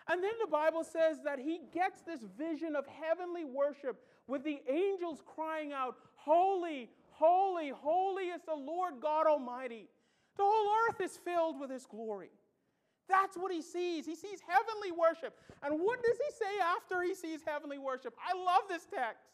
And 0.09 0.23
then 0.23 0.31
the 0.41 0.49
Bible 0.49 0.83
says 0.83 1.19
that 1.23 1.37
he 1.37 1.61
gets 1.71 2.01
this 2.01 2.21
vision 2.37 2.75
of 2.75 2.85
heavenly 2.87 3.45
worship 3.45 4.01
with 4.27 4.43
the 4.43 4.59
angels 4.67 5.21
crying 5.25 5.71
out, 5.71 5.97
Holy, 6.15 6.89
holy, 7.11 7.69
holy 7.69 8.23
is 8.23 8.41
the 8.41 8.55
Lord 8.55 8.95
God 8.99 9.27
Almighty. 9.27 9.87
The 10.35 10.43
whole 10.43 10.71
earth 10.89 10.99
is 10.99 11.17
filled 11.17 11.59
with 11.59 11.69
his 11.69 11.85
glory. 11.85 12.31
That's 13.07 13.37
what 13.37 13.51
he 13.51 13.61
sees. 13.61 14.05
He 14.05 14.15
sees 14.15 14.39
heavenly 14.47 14.91
worship. 14.91 15.37
And 15.63 15.79
what 15.79 16.01
does 16.03 16.17
he 16.17 16.33
say 16.33 16.59
after 16.63 17.03
he 17.03 17.13
sees 17.13 17.41
heavenly 17.45 17.77
worship? 17.77 18.15
I 18.17 18.37
love 18.37 18.63
this 18.67 18.85
text. 18.85 19.25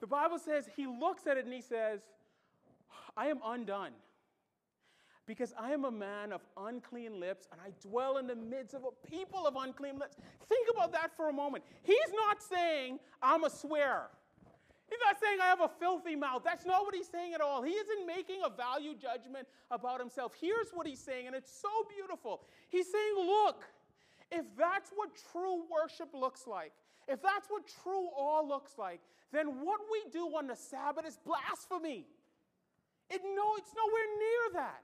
The 0.00 0.06
Bible 0.06 0.38
says 0.38 0.68
he 0.76 0.86
looks 0.86 1.26
at 1.26 1.36
it 1.36 1.44
and 1.44 1.54
he 1.54 1.60
says, 1.60 2.02
I 3.16 3.28
am 3.28 3.38
undone 3.44 3.92
because 5.26 5.54
I 5.58 5.72
am 5.72 5.84
a 5.84 5.90
man 5.90 6.32
of 6.32 6.42
unclean 6.56 7.18
lips 7.18 7.48
and 7.50 7.60
I 7.60 7.70
dwell 7.86 8.18
in 8.18 8.26
the 8.26 8.36
midst 8.36 8.74
of 8.74 8.82
a 8.84 9.08
people 9.08 9.46
of 9.46 9.56
unclean 9.56 9.98
lips. 9.98 10.16
Think 10.48 10.68
about 10.74 10.92
that 10.92 11.16
for 11.16 11.28
a 11.28 11.32
moment. 11.32 11.64
He's 11.82 12.12
not 12.14 12.42
saying, 12.42 12.98
I'm 13.22 13.44
a 13.44 13.50
swearer. 13.50 14.10
He's 14.88 14.98
not 15.04 15.18
saying 15.20 15.38
I 15.42 15.46
have 15.46 15.60
a 15.60 15.70
filthy 15.80 16.14
mouth. 16.14 16.42
That's 16.44 16.66
not 16.66 16.82
what 16.82 16.94
he's 16.94 17.08
saying 17.08 17.32
at 17.34 17.40
all. 17.40 17.62
He 17.62 17.72
isn't 17.72 18.06
making 18.06 18.40
a 18.44 18.50
value 18.50 18.94
judgment 18.94 19.48
about 19.70 19.98
himself. 19.98 20.32
Here's 20.38 20.70
what 20.72 20.86
he's 20.86 21.00
saying, 21.00 21.26
and 21.26 21.34
it's 21.34 21.50
so 21.50 21.68
beautiful. 21.88 22.42
He's 22.68 22.90
saying, 22.92 23.14
Look, 23.16 23.64
if 24.30 24.44
that's 24.58 24.90
what 24.94 25.10
true 25.32 25.62
worship 25.72 26.10
looks 26.12 26.46
like, 26.46 26.72
if 27.08 27.22
that's 27.22 27.48
what 27.48 27.62
true 27.82 28.08
awe 28.14 28.42
looks 28.42 28.72
like, 28.78 29.00
then 29.32 29.64
what 29.64 29.80
we 29.90 30.10
do 30.12 30.26
on 30.36 30.46
the 30.46 30.56
Sabbath 30.56 31.06
is 31.06 31.18
blasphemy. 31.24 32.06
It, 33.10 33.20
no, 33.24 33.56
it's 33.58 33.72
nowhere 33.74 34.08
near 34.18 34.62
that. 34.62 34.82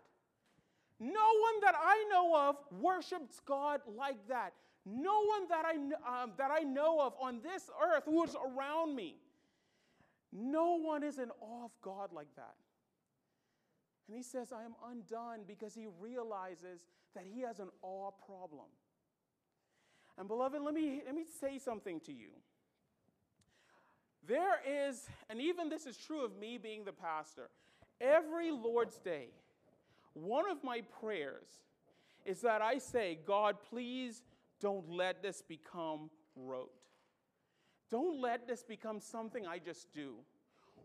No 1.00 1.08
one 1.08 1.60
that 1.62 1.74
I 1.82 2.04
know 2.10 2.36
of 2.36 2.56
worships 2.78 3.40
God 3.46 3.80
like 3.96 4.28
that. 4.28 4.52
No 4.84 5.24
one 5.24 5.48
that 5.48 5.64
I, 5.64 6.22
um, 6.22 6.32
that 6.36 6.50
I 6.50 6.60
know 6.60 7.00
of 7.00 7.14
on 7.20 7.40
this 7.42 7.70
earth 7.82 8.04
who 8.04 8.22
is 8.22 8.36
around 8.36 8.94
me. 8.94 9.16
No 10.32 10.78
one 10.78 11.02
is 11.02 11.18
in 11.18 11.30
awe 11.40 11.64
of 11.64 11.70
God 11.82 12.12
like 12.12 12.34
that. 12.36 12.54
And 14.06 14.16
he 14.16 14.22
says, 14.22 14.52
I 14.52 14.64
am 14.64 14.74
undone 14.90 15.40
because 15.46 15.74
he 15.74 15.86
realizes 16.00 16.86
that 17.14 17.24
he 17.24 17.40
has 17.42 17.60
an 17.60 17.68
awe 17.82 18.10
problem. 18.26 18.66
And 20.18 20.28
beloved, 20.28 20.60
let 20.60 20.74
me, 20.74 21.00
let 21.06 21.14
me 21.14 21.24
say 21.40 21.58
something 21.58 22.00
to 22.00 22.12
you. 22.12 22.30
There 24.26 24.60
is, 24.68 25.08
and 25.30 25.40
even 25.40 25.68
this 25.68 25.86
is 25.86 25.96
true 25.96 26.24
of 26.24 26.36
me 26.36 26.58
being 26.58 26.84
the 26.84 26.92
pastor, 26.92 27.50
every 28.00 28.50
Lord's 28.50 28.98
Day, 28.98 29.28
one 30.14 30.50
of 30.50 30.62
my 30.64 30.82
prayers 31.00 31.48
is 32.24 32.40
that 32.42 32.62
I 32.62 32.78
say, 32.78 33.18
God, 33.26 33.56
please 33.68 34.22
don't 34.60 34.88
let 34.90 35.22
this 35.22 35.42
become 35.42 36.10
rote. 36.36 36.70
Don't 37.90 38.20
let 38.20 38.46
this 38.46 38.62
become 38.62 39.00
something 39.00 39.46
I 39.46 39.58
just 39.58 39.92
do. 39.92 40.14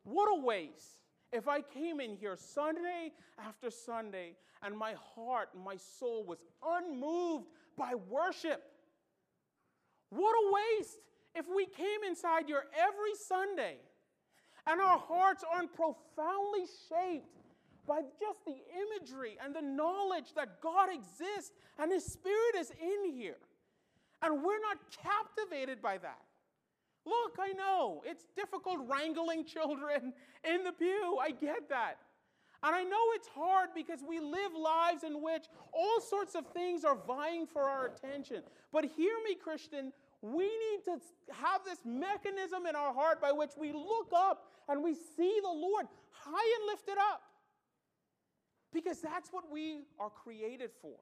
What 0.03 0.27
a 0.31 0.41
waste 0.41 0.99
if 1.31 1.47
I 1.47 1.61
came 1.61 1.99
in 1.99 2.15
here 2.15 2.37
Sunday 2.37 3.11
after 3.37 3.69
Sunday 3.69 4.35
and 4.63 4.77
my 4.77 4.93
heart, 5.15 5.49
my 5.63 5.75
soul 5.75 6.23
was 6.25 6.39
unmoved 6.65 7.47
by 7.77 7.93
worship. 8.09 8.63
What 10.09 10.33
a 10.33 10.53
waste 10.53 10.97
if 11.35 11.45
we 11.53 11.65
came 11.65 12.03
inside 12.07 12.45
here 12.47 12.63
every 12.73 13.15
Sunday 13.27 13.77
and 14.65 14.79
our 14.79 14.97
hearts 14.97 15.43
aren't 15.53 15.73
profoundly 15.73 16.65
shaped 16.89 17.27
by 17.87 18.01
just 18.19 18.45
the 18.45 18.55
imagery 18.55 19.37
and 19.43 19.55
the 19.55 19.61
knowledge 19.61 20.33
that 20.35 20.61
God 20.61 20.89
exists 20.91 21.51
and 21.79 21.91
His 21.91 22.05
Spirit 22.05 22.55
is 22.57 22.71
in 22.71 23.11
here. 23.11 23.37
And 24.21 24.43
we're 24.43 24.61
not 24.61 24.77
captivated 24.91 25.81
by 25.81 25.97
that. 25.99 26.21
Look, 27.05 27.37
I 27.39 27.53
know 27.53 28.01
it's 28.05 28.25
difficult 28.35 28.79
wrangling 28.89 29.45
children 29.45 30.13
in 30.43 30.63
the 30.63 30.71
pew. 30.71 31.19
I 31.21 31.31
get 31.31 31.69
that. 31.69 31.97
And 32.63 32.73
I 32.73 32.83
know 32.83 32.97
it's 33.13 33.27
hard 33.27 33.69
because 33.75 33.99
we 34.07 34.19
live 34.19 34.51
lives 34.57 35.03
in 35.03 35.21
which 35.21 35.45
all 35.71 36.01
sorts 36.01 36.33
of 36.33 36.47
things 36.47 36.83
are 36.83 36.97
vying 37.05 37.45
for 37.45 37.63
our 37.63 37.85
attention. 37.85 38.41
But 38.73 38.85
hear 38.85 39.13
me, 39.23 39.35
Christian, 39.35 39.93
we 40.21 40.45
need 40.45 40.83
to 40.85 40.99
have 41.31 41.63
this 41.63 41.79
mechanism 41.85 42.65
in 42.65 42.75
our 42.75 42.91
heart 42.91 43.21
by 43.21 43.31
which 43.31 43.51
we 43.55 43.71
look 43.71 44.11
up 44.15 44.47
and 44.67 44.83
we 44.83 44.95
see 44.95 45.39
the 45.43 45.47
Lord 45.47 45.85
high 46.09 46.55
and 46.59 46.65
lifted 46.65 46.97
up. 46.97 47.21
Because 48.75 48.99
that's 48.99 49.29
what 49.31 49.45
we 49.49 49.85
are 50.01 50.09
created 50.09 50.69
for. 50.81 50.97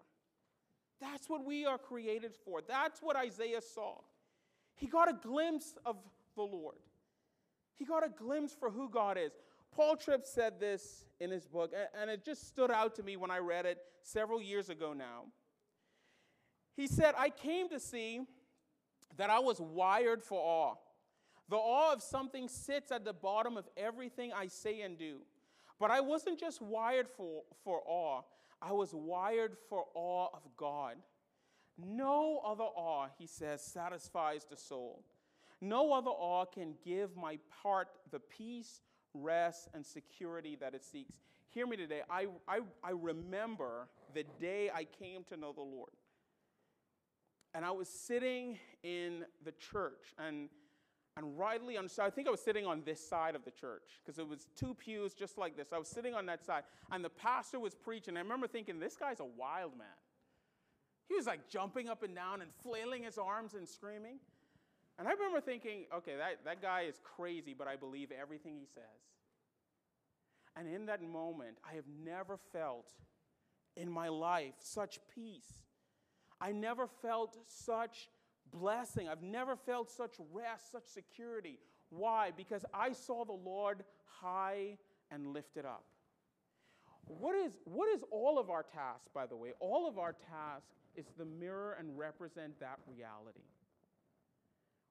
That's 1.02 1.28
what 1.28 1.44
we 1.44 1.66
are 1.66 1.80
created 1.80 2.36
for. 2.46 2.62
That's 2.62 3.02
what 3.02 3.16
Isaiah 3.16 3.62
saw. 3.62 3.96
He 4.76 4.86
got 4.86 5.10
a 5.10 5.14
glimpse 5.14 5.74
of 5.84 5.98
the 6.36 6.44
Lord. 6.44 6.78
He 7.74 7.84
got 7.84 8.06
a 8.06 8.10
glimpse 8.10 8.54
for 8.54 8.70
who 8.70 8.90
God 8.90 9.18
is. 9.18 9.32
Paul 9.76 9.96
Tripp 9.96 10.24
said 10.24 10.60
this 10.60 11.06
in 11.20 11.32
his 11.32 11.48
book, 11.48 11.74
and 12.00 12.12
it 12.12 12.24
just 12.24 12.48
stood 12.48 12.70
out 12.70 12.94
to 12.98 13.04
me 13.04 13.18
when 13.18 13.32
I 13.32 13.40
read 13.40 13.66
it 13.66 13.80
several 14.04 14.40
years 14.40 14.70
ago 14.70 14.94
now. 14.94 15.24
He 16.76 16.86
said, 16.86 17.16
I 17.18 17.32
came 17.32 17.70
to 17.70 17.80
see 17.80 18.22
that 19.18 19.32
I 19.32 19.40
was 19.40 19.60
wired 19.60 20.22
for 20.22 20.40
awe. 20.40 20.76
The 21.50 21.56
awe 21.56 21.92
of 21.92 22.04
something 22.04 22.48
sits 22.48 22.92
at 22.92 23.04
the 23.04 23.14
bottom 23.14 23.58
of 23.58 23.68
everything 23.76 24.32
I 24.32 24.46
say 24.46 24.82
and 24.82 24.96
do. 24.96 25.22
But 25.80 25.92
I 25.92 26.02
wasn't 26.02 26.40
just 26.40 26.62
wired 26.62 27.08
for, 27.10 27.44
for 27.64 27.82
awe, 27.86 28.22
I 28.62 28.72
was 28.72 28.94
wired 28.94 29.58
for 29.70 29.86
awe 29.94 30.30
of 30.34 30.42
God. 30.56 30.96
No 31.78 32.42
other 32.46 32.64
awe, 32.64 33.08
he 33.18 33.28
says, 33.28 33.62
satisfies 33.62 34.46
the 34.50 34.56
soul. 34.56 35.04
No 35.60 35.94
other 35.94 36.12
awe 36.12 36.46
can 36.46 36.76
give 36.84 37.16
my 37.16 37.40
heart 37.50 37.88
the 38.12 38.20
peace, 38.20 38.82
rest, 39.14 39.70
and 39.74 39.86
security 39.86 40.58
that 40.60 40.74
it 40.74 40.84
seeks. 40.84 41.20
Hear 41.50 41.68
me 41.68 41.78
today. 41.78 42.02
I, 42.10 42.28
I, 42.48 42.60
I 42.84 42.92
remember 42.92 43.88
the 44.14 44.24
day 44.40 44.70
I 44.74 44.86
came 44.86 45.24
to 45.26 45.38
know 45.38 45.52
the 45.52 45.62
Lord. 45.62 45.92
And 47.54 47.64
I 47.64 47.72
was 47.72 47.88
sitting 47.88 48.58
in 48.82 49.26
the 49.46 49.52
church, 49.52 50.14
and 50.18 50.50
and 51.16 51.38
rightly. 51.38 51.78
I 51.78 52.10
think 52.10 52.28
I 52.28 52.32
was 52.32 52.42
sitting 52.42 52.66
on 52.66 52.82
this 52.86 53.06
side 53.06 53.36
of 53.36 53.46
the 53.46 53.52
church 53.52 54.02
because 54.04 54.20
it 54.20 54.28
was 54.28 54.48
two 54.56 54.74
pews 54.74 55.14
just 55.14 55.38
like 55.38 55.56
this. 55.56 55.68
I 55.72 55.78
was 55.78 55.88
sitting 55.88 56.14
on 56.14 56.26
that 56.26 56.44
side, 56.44 56.64
and 56.92 57.04
the 57.04 57.10
pastor 57.10 57.60
was 57.60 57.76
preaching. 57.76 58.18
I 58.18 58.22
remember 58.22 58.48
thinking, 58.48 58.80
this 58.80 58.96
guy's 58.96 59.20
a 59.20 59.26
wild 59.26 59.78
man. 59.78 59.88
He 61.08 61.16
was 61.16 61.28
like 61.28 61.50
jumping 61.50 61.90
up 61.90 62.04
and 62.04 62.16
down 62.16 62.42
and 62.42 62.52
flailing 62.64 63.04
his 63.04 63.18
arms 63.18 63.54
and 63.54 63.68
screaming. 63.68 64.20
And 64.98 65.08
I 65.08 65.12
remember 65.12 65.42
thinking, 65.42 65.86
okay, 65.96 66.16
that, 66.18 66.46
that 66.46 66.62
guy 66.62 66.82
is 66.82 67.00
crazy, 67.04 67.56
but 67.58 67.68
I 67.68 67.76
believe 67.76 68.12
everything 68.12 68.56
he 68.60 68.68
says. 68.74 68.84
And 70.56 70.68
in 70.68 70.86
that 70.86 71.02
moment, 71.02 71.58
I 71.70 71.76
have 71.76 71.86
never 72.04 72.38
felt 72.52 72.92
in 73.76 73.90
my 73.90 74.08
life 74.08 74.54
such 74.60 75.00
peace. 75.14 75.64
I 76.40 76.52
never 76.52 76.88
felt 76.88 77.38
such 77.48 78.10
blessing. 78.54 79.08
I've 79.10 79.24
never 79.24 79.56
felt 79.56 79.90
such 79.90 80.16
rest, 80.32 80.72
such 80.72 80.86
security. 80.86 81.60
Why? 81.90 82.32
Because 82.36 82.66
I 82.74 82.94
saw 82.94 83.26
the 83.26 83.34
Lord 83.34 83.84
high 84.22 84.78
and 85.12 85.28
lifted 85.28 85.66
up. 85.66 85.84
What 87.06 87.36
is, 87.36 87.58
what 87.66 87.90
is 87.90 88.02
all 88.12 88.40
of 88.40 88.50
our 88.50 88.64
task, 88.64 89.08
by 89.14 89.26
the 89.26 89.36
way? 89.36 89.52
All 89.60 89.88
of 89.88 89.98
our 89.98 90.14
task 90.14 90.68
is 90.96 91.06
to 91.18 91.26
mirror 91.26 91.76
and 91.78 91.98
represent 91.98 92.60
that 92.60 92.80
reality. 92.88 93.44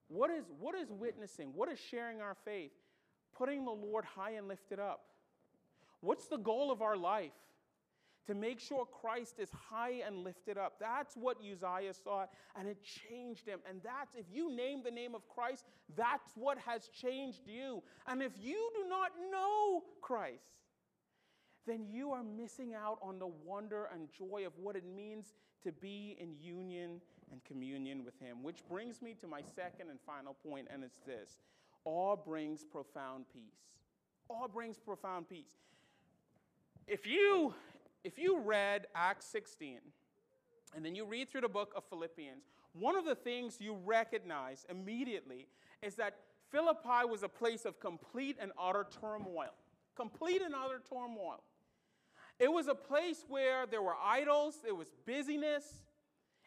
What 0.09 0.31
is, 0.31 0.45
what 0.61 0.75
is 0.75 0.91
witnessing? 0.91 1.53
What 1.55 1.71
is 1.71 1.79
sharing 1.79 2.21
our 2.21 2.37
faith? 2.45 2.73
Putting 3.37 3.65
the 3.65 3.71
Lord 3.71 4.05
high 4.05 4.33
and 4.33 4.47
lifted 4.47 4.79
up. 4.79 5.05
What's 6.01 6.27
the 6.27 6.37
goal 6.37 6.71
of 6.71 6.83
our 6.83 6.97
life? 6.97 7.33
To 8.27 8.35
make 8.35 8.61
sure 8.61 8.87
Christ 8.87 9.39
is 9.39 9.51
high 9.51 10.03
and 10.07 10.19
lifted 10.19 10.57
up. 10.57 10.75
That's 10.79 11.17
what 11.17 11.39
Uzziah 11.39 11.95
saw, 11.95 12.27
and 12.57 12.69
it 12.69 12.79
changed 12.83 13.47
him. 13.47 13.59
And 13.69 13.81
that's, 13.83 14.15
if 14.15 14.27
you 14.33 14.55
name 14.55 14.83
the 14.85 14.91
name 14.91 15.15
of 15.15 15.29
Christ, 15.29 15.65
that's 15.97 16.31
what 16.37 16.59
has 16.59 16.89
changed 16.89 17.43
you. 17.47 17.83
And 18.07 18.23
if 18.23 18.33
you 18.41 18.71
do 18.75 18.89
not 18.89 19.11
know 19.31 19.83
Christ, 20.01 20.45
then 21.67 21.87
you 21.89 22.11
are 22.13 22.23
missing 22.23 22.75
out 22.75 22.99
on 23.03 23.19
the 23.19 23.29
wonder 23.45 23.89
and 23.93 24.09
joy 24.13 24.45
of 24.47 24.53
what 24.57 24.77
it 24.77 24.85
means 24.85 25.35
to 25.65 25.73
be 25.73 26.17
in 26.21 26.35
union 26.41 27.01
and 27.31 27.43
communion 27.45 28.05
with 28.05 28.19
Him. 28.21 28.43
Which 28.43 28.67
brings 28.69 29.01
me 29.01 29.15
to 29.21 29.27
my 29.27 29.43
second 29.55 29.91
and 29.91 29.99
final 30.05 30.37
point, 30.47 30.69
and 30.73 30.85
it's 30.85 30.99
this 31.07 31.39
awe 31.85 32.17
brings 32.17 32.65
profound 32.65 33.25
peace. 33.33 33.43
Awe 34.29 34.47
brings 34.49 34.79
profound 34.79 35.29
peace. 35.29 35.59
If 36.87 37.07
you, 37.07 37.55
if 38.05 38.19
you 38.19 38.41
read 38.41 38.87
Acts 38.95 39.27
16, 39.27 39.79
and 40.75 40.85
then 40.85 40.95
you 40.95 41.05
read 41.05 41.31
through 41.31 41.43
the 41.43 41.49
book 41.49 41.73
of 41.77 41.85
Philippians, 41.85 42.45
one 42.73 42.97
of 42.97 43.05
the 43.05 43.15
things 43.15 43.61
you 43.61 43.77
recognize 43.85 44.65
immediately 44.71 45.49
is 45.83 45.95
that 45.97 46.17
Philippi 46.51 47.07
was 47.09 47.23
a 47.23 47.29
place 47.29 47.65
of 47.65 47.81
complete 47.81 48.37
and 48.41 48.53
utter 48.61 48.87
turmoil. 49.01 49.53
Complete 49.97 50.43
and 50.43 50.55
utter 50.55 50.81
turmoil. 50.89 51.43
It 52.39 52.51
was 52.51 52.67
a 52.69 52.75
place 52.75 53.25
where 53.29 53.67
there 53.67 53.83
were 53.83 53.97
idols, 54.03 54.59
there 54.63 54.75
was 54.75 54.89
busyness, 55.07 55.83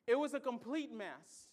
it 0.08 0.18
was 0.18 0.34
a 0.34 0.40
complete 0.40 0.92
mess. 0.92 1.50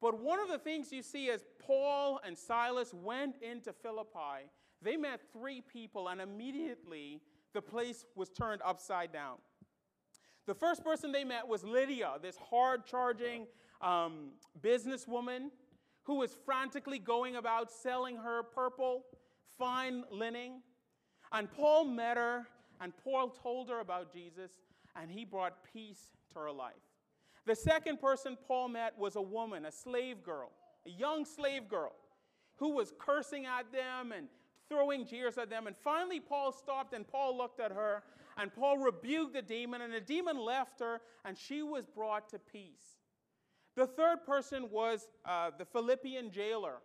But 0.00 0.18
one 0.18 0.40
of 0.40 0.48
the 0.48 0.58
things 0.58 0.92
you 0.92 1.02
see 1.02 1.28
as 1.28 1.44
Paul 1.58 2.20
and 2.24 2.38
Silas 2.38 2.94
went 2.94 3.36
into 3.42 3.72
Philippi, 3.72 4.48
they 4.80 4.96
met 4.96 5.20
three 5.32 5.60
people, 5.60 6.08
and 6.08 6.20
immediately 6.20 7.20
the 7.54 7.62
place 7.62 8.04
was 8.14 8.28
turned 8.30 8.62
upside 8.64 9.12
down. 9.12 9.36
The 10.46 10.54
first 10.54 10.84
person 10.84 11.12
they 11.12 11.24
met 11.24 11.46
was 11.46 11.62
Lydia, 11.64 12.14
this 12.22 12.36
hard 12.50 12.84
charging 12.86 13.46
um, 13.80 14.30
businesswoman 14.60 15.50
who 16.04 16.16
was 16.16 16.34
frantically 16.44 16.98
going 16.98 17.36
about 17.36 17.70
selling 17.70 18.16
her 18.16 18.42
purple, 18.42 19.04
fine 19.58 20.04
linen. 20.10 20.62
And 21.32 21.50
Paul 21.52 21.84
met 21.84 22.16
her, 22.16 22.46
and 22.80 22.92
Paul 23.04 23.28
told 23.28 23.68
her 23.68 23.80
about 23.80 24.12
Jesus, 24.12 24.50
and 24.96 25.10
he 25.10 25.24
brought 25.24 25.58
peace 25.72 26.10
to 26.32 26.38
her 26.40 26.50
life. 26.50 26.74
The 27.46 27.54
second 27.54 28.00
person 28.00 28.36
Paul 28.46 28.68
met 28.68 28.98
was 28.98 29.16
a 29.16 29.22
woman, 29.22 29.66
a 29.66 29.72
slave 29.72 30.22
girl, 30.22 30.50
a 30.86 30.90
young 30.90 31.24
slave 31.24 31.68
girl, 31.68 31.94
who 32.56 32.74
was 32.74 32.92
cursing 32.98 33.46
at 33.46 33.70
them 33.72 34.12
and 34.12 34.28
throwing 34.70 35.04
jeers 35.04 35.36
at 35.36 35.50
them. 35.50 35.66
And 35.66 35.76
finally, 35.76 36.20
Paul 36.20 36.52
stopped 36.52 36.94
and 36.94 37.06
Paul 37.06 37.36
looked 37.36 37.60
at 37.60 37.72
her, 37.72 38.02
and 38.38 38.54
Paul 38.54 38.78
rebuked 38.78 39.34
the 39.34 39.42
demon, 39.42 39.82
and 39.82 39.92
the 39.92 40.00
demon 40.00 40.38
left 40.38 40.80
her, 40.80 41.00
and 41.26 41.36
she 41.36 41.62
was 41.62 41.84
brought 41.84 42.30
to 42.30 42.38
peace. 42.38 43.00
The 43.76 43.86
third 43.86 44.24
person 44.24 44.68
was 44.70 45.08
uh, 45.24 45.50
the 45.58 45.64
Philippian 45.64 46.30
jailer. 46.30 46.76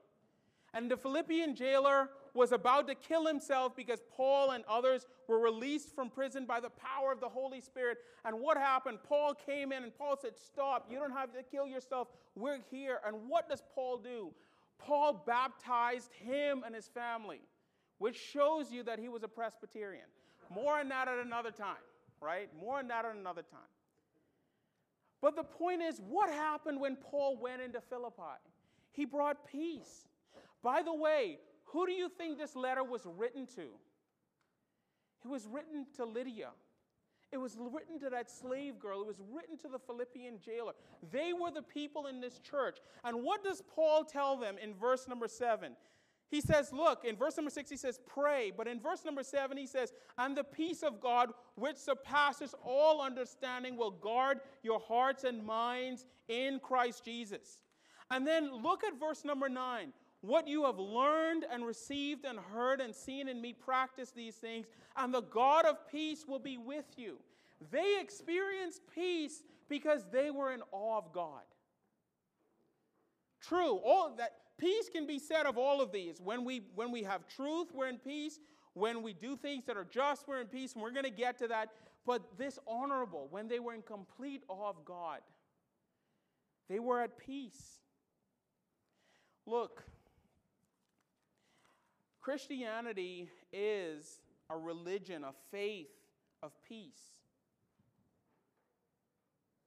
And 0.73 0.91
the 0.91 0.97
Philippian 0.97 1.55
jailer 1.55 2.09
was 2.33 2.51
about 2.51 2.87
to 2.89 2.95
kill 2.95 3.25
himself 3.25 3.77
because 3.77 4.01
Paul 4.13 4.51
and 4.51 4.65
others 4.67 5.05
were 5.29 5.39
released 5.39 5.95
from 5.95 6.09
prison 6.09 6.45
by 6.45 6.59
the 6.59 6.69
power 6.69 7.13
of 7.13 7.21
the 7.21 7.29
Holy 7.29 7.61
Spirit. 7.61 7.99
And 8.25 8.41
what 8.41 8.57
happened? 8.57 8.99
Paul 9.07 9.33
came 9.33 9.71
in 9.71 9.83
and 9.83 9.97
Paul 9.97 10.17
said, 10.21 10.33
Stop, 10.37 10.87
you 10.91 10.99
don't 10.99 11.13
have 11.13 11.31
to 11.31 11.43
kill 11.43 11.65
yourself. 11.65 12.09
We're 12.35 12.59
here. 12.69 12.99
And 13.07 13.29
what 13.29 13.47
does 13.47 13.63
Paul 13.73 13.99
do? 13.99 14.33
Paul 14.77 15.23
baptized 15.25 16.11
him 16.13 16.63
and 16.65 16.75
his 16.75 16.87
family, 16.87 17.39
which 17.97 18.17
shows 18.17 18.71
you 18.71 18.83
that 18.83 18.99
he 18.99 19.09
was 19.09 19.23
a 19.23 19.27
Presbyterian. 19.27 20.05
More 20.53 20.79
on 20.79 20.89
that 20.89 21.07
at 21.07 21.17
another 21.25 21.51
time, 21.51 21.83
right? 22.21 22.49
More 22.59 22.79
on 22.79 22.87
that 22.89 23.05
at 23.05 23.15
another 23.15 23.41
time. 23.41 23.59
But 25.21 25.35
the 25.35 25.43
point 25.43 25.81
is, 25.81 26.01
what 26.07 26.29
happened 26.29 26.79
when 26.79 26.97
Paul 26.97 27.37
went 27.37 27.61
into 27.61 27.81
Philippi? 27.81 28.39
He 28.91 29.05
brought 29.05 29.47
peace. 29.47 30.07
By 30.61 30.81
the 30.81 30.93
way, 30.93 31.39
who 31.65 31.85
do 31.85 31.91
you 31.91 32.09
think 32.09 32.37
this 32.37 32.55
letter 32.55 32.83
was 32.83 33.01
written 33.17 33.47
to? 33.55 33.63
It 35.23 35.27
was 35.27 35.47
written 35.47 35.87
to 35.97 36.05
Lydia. 36.05 36.49
It 37.31 37.37
was 37.37 37.57
written 37.59 37.99
to 37.99 38.09
that 38.11 38.29
slave 38.29 38.79
girl. 38.79 39.01
It 39.01 39.07
was 39.07 39.21
written 39.33 39.57
to 39.57 39.67
the 39.67 39.79
Philippian 39.79 40.39
jailer. 40.39 40.73
They 41.11 41.33
were 41.33 41.51
the 41.51 41.63
people 41.63 42.07
in 42.07 42.21
this 42.21 42.39
church. 42.39 42.77
And 43.03 43.23
what 43.23 43.43
does 43.43 43.63
Paul 43.75 44.05
tell 44.05 44.37
them 44.37 44.55
in 44.61 44.73
verse 44.73 45.07
number 45.07 45.27
seven? 45.27 45.75
He 46.29 46.41
says, 46.41 46.73
Look, 46.73 47.05
in 47.05 47.15
verse 47.15 47.37
number 47.37 47.51
six, 47.51 47.69
he 47.69 47.77
says, 47.77 47.99
Pray. 48.07 48.51
But 48.55 48.67
in 48.67 48.79
verse 48.79 49.05
number 49.05 49.23
seven, 49.23 49.57
he 49.57 49.67
says, 49.67 49.93
And 50.17 50.35
the 50.35 50.43
peace 50.43 50.83
of 50.83 50.99
God, 50.99 51.31
which 51.55 51.77
surpasses 51.77 52.55
all 52.63 53.01
understanding, 53.01 53.77
will 53.77 53.91
guard 53.91 54.39
your 54.63 54.79
hearts 54.79 55.23
and 55.23 55.43
minds 55.43 56.05
in 56.27 56.59
Christ 56.59 57.05
Jesus. 57.05 57.61
And 58.11 58.25
then 58.25 58.61
look 58.61 58.83
at 58.83 58.99
verse 58.99 59.23
number 59.23 59.49
nine. 59.49 59.93
What 60.21 60.47
you 60.47 60.65
have 60.65 60.79
learned 60.79 61.45
and 61.51 61.63
received 61.65 62.25
and 62.25 62.39
heard 62.39 62.81
and 62.81 62.95
seen 62.95 63.27
in 63.27 63.39
me, 63.39 63.53
practice 63.53 64.09
these 64.09 64.35
things, 64.35 64.65
and 64.97 65.13
the 65.13 65.21
God 65.21 65.65
of 65.65 65.87
peace 65.87 66.25
will 66.27 66.39
be 66.39 66.57
with 66.57 66.85
you. 66.97 67.19
They 67.71 67.99
experienced 68.01 68.81
peace 68.93 69.43
because 69.69 70.05
they 70.11 70.31
were 70.31 70.51
in 70.51 70.61
awe 70.71 70.97
of 70.97 71.13
God. 71.13 71.43
True, 73.39 73.79
all 73.85 74.15
that 74.17 74.31
peace 74.57 74.89
can 74.89 75.05
be 75.05 75.19
said 75.19 75.45
of 75.45 75.57
all 75.57 75.81
of 75.81 75.91
these. 75.91 76.19
When 76.21 76.45
we 76.45 76.63
when 76.75 76.91
we 76.91 77.03
have 77.03 77.27
truth, 77.27 77.67
we're 77.73 77.87
in 77.87 77.97
peace. 77.97 78.39
When 78.73 79.03
we 79.03 79.13
do 79.13 79.37
things 79.37 79.65
that 79.67 79.77
are 79.77 79.87
just, 79.89 80.27
we're 80.27 80.41
in 80.41 80.47
peace, 80.47 80.73
and 80.73 80.81
we're 80.81 80.91
going 80.91 81.05
to 81.05 81.09
get 81.09 81.37
to 81.39 81.47
that. 81.47 81.69
But 82.05 82.37
this 82.37 82.59
honorable, 82.67 83.27
when 83.31 83.47
they 83.47 83.59
were 83.59 83.73
in 83.73 83.81
complete 83.81 84.43
awe 84.49 84.69
of 84.69 84.83
God, 84.83 85.21
they 86.67 86.79
were 86.79 86.99
at 86.99 87.17
peace. 87.17 87.79
Look, 89.45 89.83
Christianity 92.19 93.29
is 93.53 94.19
a 94.49 94.57
religion, 94.57 95.23
a 95.23 95.31
faith 95.51 95.87
of 96.43 96.51
peace. 96.67 97.21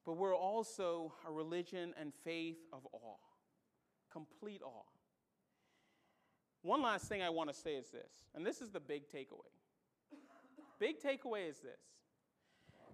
But 0.04 0.16
we're 0.16 0.36
also 0.36 1.12
a 1.26 1.30
religion 1.30 1.94
and 2.00 2.12
faith 2.24 2.58
of 2.72 2.86
awe, 2.92 3.16
complete 4.12 4.62
awe. 4.62 4.84
One 6.62 6.82
last 6.82 7.06
thing 7.06 7.22
I 7.22 7.30
want 7.30 7.50
to 7.50 7.54
say 7.54 7.74
is 7.74 7.88
this, 7.90 8.12
and 8.34 8.44
this 8.44 8.60
is 8.60 8.70
the 8.70 8.80
big 8.80 9.08
takeaway. 9.08 9.52
Big 10.78 11.00
takeaway 11.00 11.48
is 11.48 11.58
this 11.58 11.80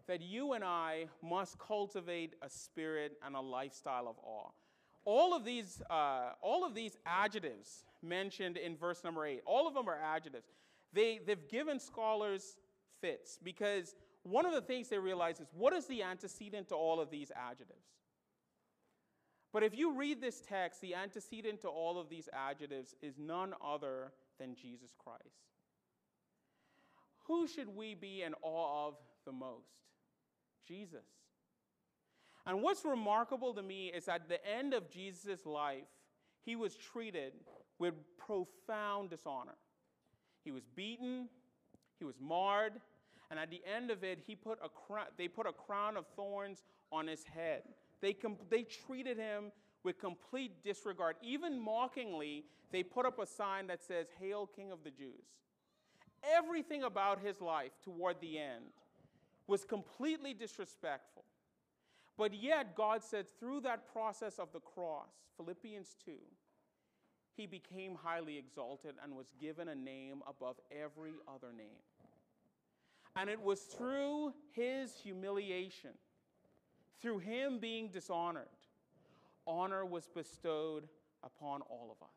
that 0.06 0.20
you 0.20 0.52
and 0.52 0.62
I 0.62 1.06
must 1.22 1.58
cultivate 1.58 2.34
a 2.42 2.50
spirit 2.50 3.12
and 3.24 3.34
a 3.34 3.40
lifestyle 3.40 4.06
of 4.06 4.16
awe. 4.22 4.50
All 5.06 5.34
of 5.34 5.44
these, 5.44 5.80
uh, 5.88 6.32
all 6.42 6.64
of 6.64 6.74
these 6.74 6.98
adjectives 7.06 7.84
mentioned 8.02 8.58
in 8.58 8.76
verse 8.76 9.02
number 9.02 9.24
eight, 9.26 9.40
all 9.46 9.66
of 9.66 9.72
them 9.72 9.88
are 9.88 9.98
adjectives. 9.98 10.46
They, 10.92 11.20
they've 11.26 11.48
given 11.48 11.80
scholars 11.80 12.56
fits 13.00 13.38
because 13.42 13.94
one 14.22 14.46
of 14.46 14.52
the 14.52 14.60
things 14.60 14.88
they 14.88 14.98
realize 14.98 15.40
is 15.40 15.48
what 15.54 15.72
is 15.72 15.86
the 15.86 16.02
antecedent 16.02 16.68
to 16.68 16.74
all 16.74 17.00
of 17.00 17.10
these 17.10 17.30
adjectives? 17.34 17.86
But 19.54 19.62
if 19.62 19.78
you 19.78 19.96
read 19.96 20.20
this 20.20 20.40
text, 20.40 20.80
the 20.80 20.96
antecedent 20.96 21.60
to 21.60 21.68
all 21.68 21.96
of 21.96 22.08
these 22.08 22.28
adjectives 22.32 22.96
is 23.00 23.14
none 23.20 23.54
other 23.64 24.10
than 24.40 24.56
Jesus 24.56 24.90
Christ. 24.98 25.22
Who 27.28 27.46
should 27.46 27.68
we 27.68 27.94
be 27.94 28.22
in 28.22 28.34
awe 28.42 28.88
of 28.88 28.94
the 29.24 29.30
most? 29.30 29.70
Jesus. 30.66 31.06
And 32.44 32.62
what's 32.62 32.84
remarkable 32.84 33.54
to 33.54 33.62
me 33.62 33.92
is 33.94 34.08
at 34.08 34.28
the 34.28 34.44
end 34.44 34.74
of 34.74 34.90
Jesus' 34.90 35.46
life, 35.46 35.86
he 36.44 36.56
was 36.56 36.74
treated 36.74 37.34
with 37.78 37.94
profound 38.18 39.10
dishonor. 39.10 39.54
He 40.44 40.50
was 40.50 40.64
beaten, 40.74 41.28
he 42.00 42.04
was 42.04 42.16
marred, 42.20 42.72
and 43.30 43.38
at 43.38 43.50
the 43.50 43.62
end 43.64 43.92
of 43.92 44.02
it, 44.02 44.18
he 44.26 44.34
put 44.34 44.58
a 44.64 44.68
crown, 44.68 45.06
they 45.16 45.28
put 45.28 45.46
a 45.46 45.52
crown 45.52 45.96
of 45.96 46.06
thorns 46.16 46.64
on 46.90 47.06
his 47.06 47.22
head. 47.22 47.62
They, 48.00 48.16
they 48.50 48.62
treated 48.62 49.18
him 49.18 49.52
with 49.82 49.98
complete 49.98 50.64
disregard. 50.64 51.16
Even 51.22 51.58
mockingly, 51.58 52.44
they 52.72 52.82
put 52.82 53.06
up 53.06 53.18
a 53.18 53.26
sign 53.26 53.66
that 53.68 53.82
says, 53.82 54.06
Hail, 54.18 54.46
King 54.46 54.72
of 54.72 54.82
the 54.82 54.90
Jews. 54.90 55.24
Everything 56.36 56.82
about 56.82 57.20
his 57.20 57.40
life 57.40 57.72
toward 57.82 58.20
the 58.20 58.38
end 58.38 58.64
was 59.46 59.64
completely 59.64 60.32
disrespectful. 60.32 61.24
But 62.16 62.32
yet, 62.32 62.76
God 62.76 63.02
said 63.02 63.26
through 63.38 63.60
that 63.60 63.92
process 63.92 64.38
of 64.38 64.48
the 64.52 64.60
cross, 64.60 65.10
Philippians 65.36 65.96
2, 66.04 66.12
he 67.36 67.46
became 67.46 67.96
highly 67.96 68.38
exalted 68.38 68.94
and 69.02 69.14
was 69.14 69.32
given 69.40 69.68
a 69.68 69.74
name 69.74 70.22
above 70.28 70.56
every 70.70 71.14
other 71.26 71.52
name. 71.52 71.82
And 73.16 73.28
it 73.28 73.40
was 73.40 73.60
through 73.60 74.32
his 74.52 74.94
humiliation, 74.96 75.90
through 77.00 77.18
him 77.18 77.58
being 77.58 77.88
dishonored, 77.88 78.48
honor 79.46 79.84
was 79.84 80.08
bestowed 80.08 80.88
upon 81.22 81.62
all 81.62 81.94
of 81.98 82.04
us. 82.04 82.14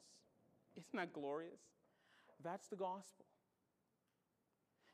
Isn't 0.77 0.97
that 0.97 1.13
glorious? 1.13 1.61
That's 2.43 2.67
the 2.67 2.75
gospel. 2.75 3.25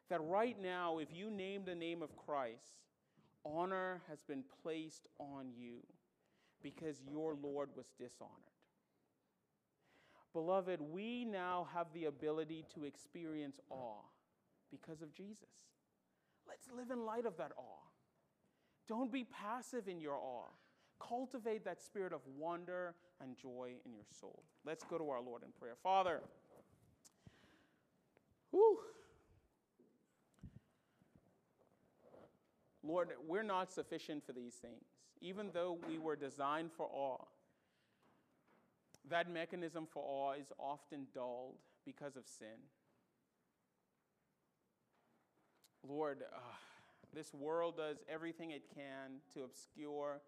That 0.10 0.22
right 0.22 0.60
now, 0.62 1.00
if 1.00 1.10
you 1.14 1.30
name 1.30 1.64
the 1.66 1.76
name 1.76 2.02
of 2.02 2.16
Christ, 2.16 2.82
honor 3.46 4.02
has 4.10 4.22
been 4.24 4.44
placed 4.62 5.08
on 5.20 5.48
you 5.56 5.78
because 6.62 7.02
your 7.10 7.36
Lord 7.36 7.70
was 7.76 7.88
dishonored. 8.00 8.32
Beloved, 10.34 10.82
we 10.82 11.26
now 11.26 11.68
have 11.74 11.88
the 11.94 12.06
ability 12.06 12.66
to 12.74 12.86
experience 12.86 13.60
awe 13.70 14.02
because 14.72 15.02
of 15.02 15.14
Jesus. 15.14 15.50
Let's 16.48 16.68
live 16.76 16.90
in 16.90 17.06
light 17.06 17.26
of 17.26 17.38
that 17.38 17.52
awe. 17.56 17.93
Don't 18.88 19.12
be 19.12 19.24
passive 19.26 19.88
in 19.88 20.00
your 20.00 20.16
awe. 20.16 20.50
Cultivate 21.00 21.66
that 21.66 21.82
spirit 21.82 22.14
of 22.14 22.22
wonder 22.38 22.96
and 23.22 23.38
joy 23.38 23.72
in 23.86 23.94
your 23.94 24.06
soul. 24.20 24.44
Let's 24.66 24.84
go 24.84 24.98
to 24.98 25.10
our 25.10 25.22
Lord 25.22 25.44
in 25.44 25.50
prayer. 25.52 25.76
Father, 25.82 26.22
whew, 28.52 28.80
Lord, 32.84 33.10
we're 33.26 33.44
not 33.44 33.72
sufficient 33.72 34.26
for 34.26 34.34
these 34.34 34.56
things. 34.56 34.84
Even 35.22 35.50
though 35.54 35.80
we 35.88 35.98
were 35.98 36.18
designed 36.18 36.72
for 36.72 36.90
awe, 36.92 37.24
that 39.10 39.32
mechanism 39.32 39.88
for 39.90 40.04
awe 40.06 40.34
is 40.34 40.52
often 40.60 41.08
dulled 41.14 41.56
because 41.86 42.18
of 42.18 42.28
sin. 42.28 42.48
Lord, 45.88 46.24
uh, 46.34 46.40
this 47.14 47.34
world 47.34 47.78
does 47.78 47.98
everything 48.10 48.52
it 48.52 48.64
can 48.74 49.20
to 49.34 49.44
obscure 49.44 50.22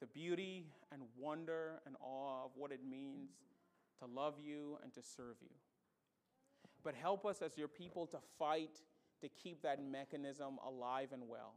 the 0.00 0.06
beauty 0.06 0.66
and 0.92 1.02
wonder 1.18 1.80
and 1.86 1.96
awe 2.00 2.44
of 2.44 2.50
what 2.56 2.72
it 2.72 2.80
means 2.88 3.30
to 4.00 4.06
love 4.06 4.34
you 4.42 4.78
and 4.82 4.92
to 4.94 5.02
serve 5.02 5.36
you. 5.40 5.54
But 6.84 6.94
help 6.94 7.24
us 7.24 7.42
as 7.42 7.56
your 7.56 7.68
people 7.68 8.06
to 8.08 8.18
fight 8.38 8.82
to 9.20 9.28
keep 9.28 9.62
that 9.62 9.82
mechanism 9.82 10.58
alive 10.66 11.08
and 11.12 11.22
well. 11.28 11.54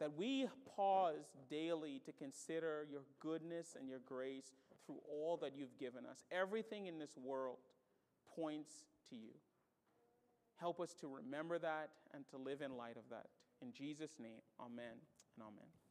That 0.00 0.16
we 0.16 0.48
pause 0.74 1.36
daily 1.48 2.00
to 2.04 2.12
consider 2.12 2.86
your 2.90 3.02
goodness 3.20 3.76
and 3.78 3.88
your 3.88 4.00
grace 4.04 4.52
through 4.86 4.98
all 5.08 5.36
that 5.42 5.52
you've 5.56 5.78
given 5.78 6.04
us. 6.06 6.24
Everything 6.32 6.86
in 6.86 6.98
this 6.98 7.16
world 7.16 7.58
points 8.34 8.72
to 9.10 9.16
you. 9.16 9.30
Help 10.56 10.80
us 10.80 10.94
to 11.00 11.08
remember 11.08 11.58
that 11.58 11.90
and 12.14 12.26
to 12.28 12.36
live 12.36 12.60
in 12.60 12.76
light 12.76 12.96
of 12.96 13.04
that. 13.10 13.26
In 13.62 13.72
Jesus' 13.72 14.18
name, 14.18 14.40
amen 14.60 15.00
and 15.36 15.42
amen. 15.42 15.83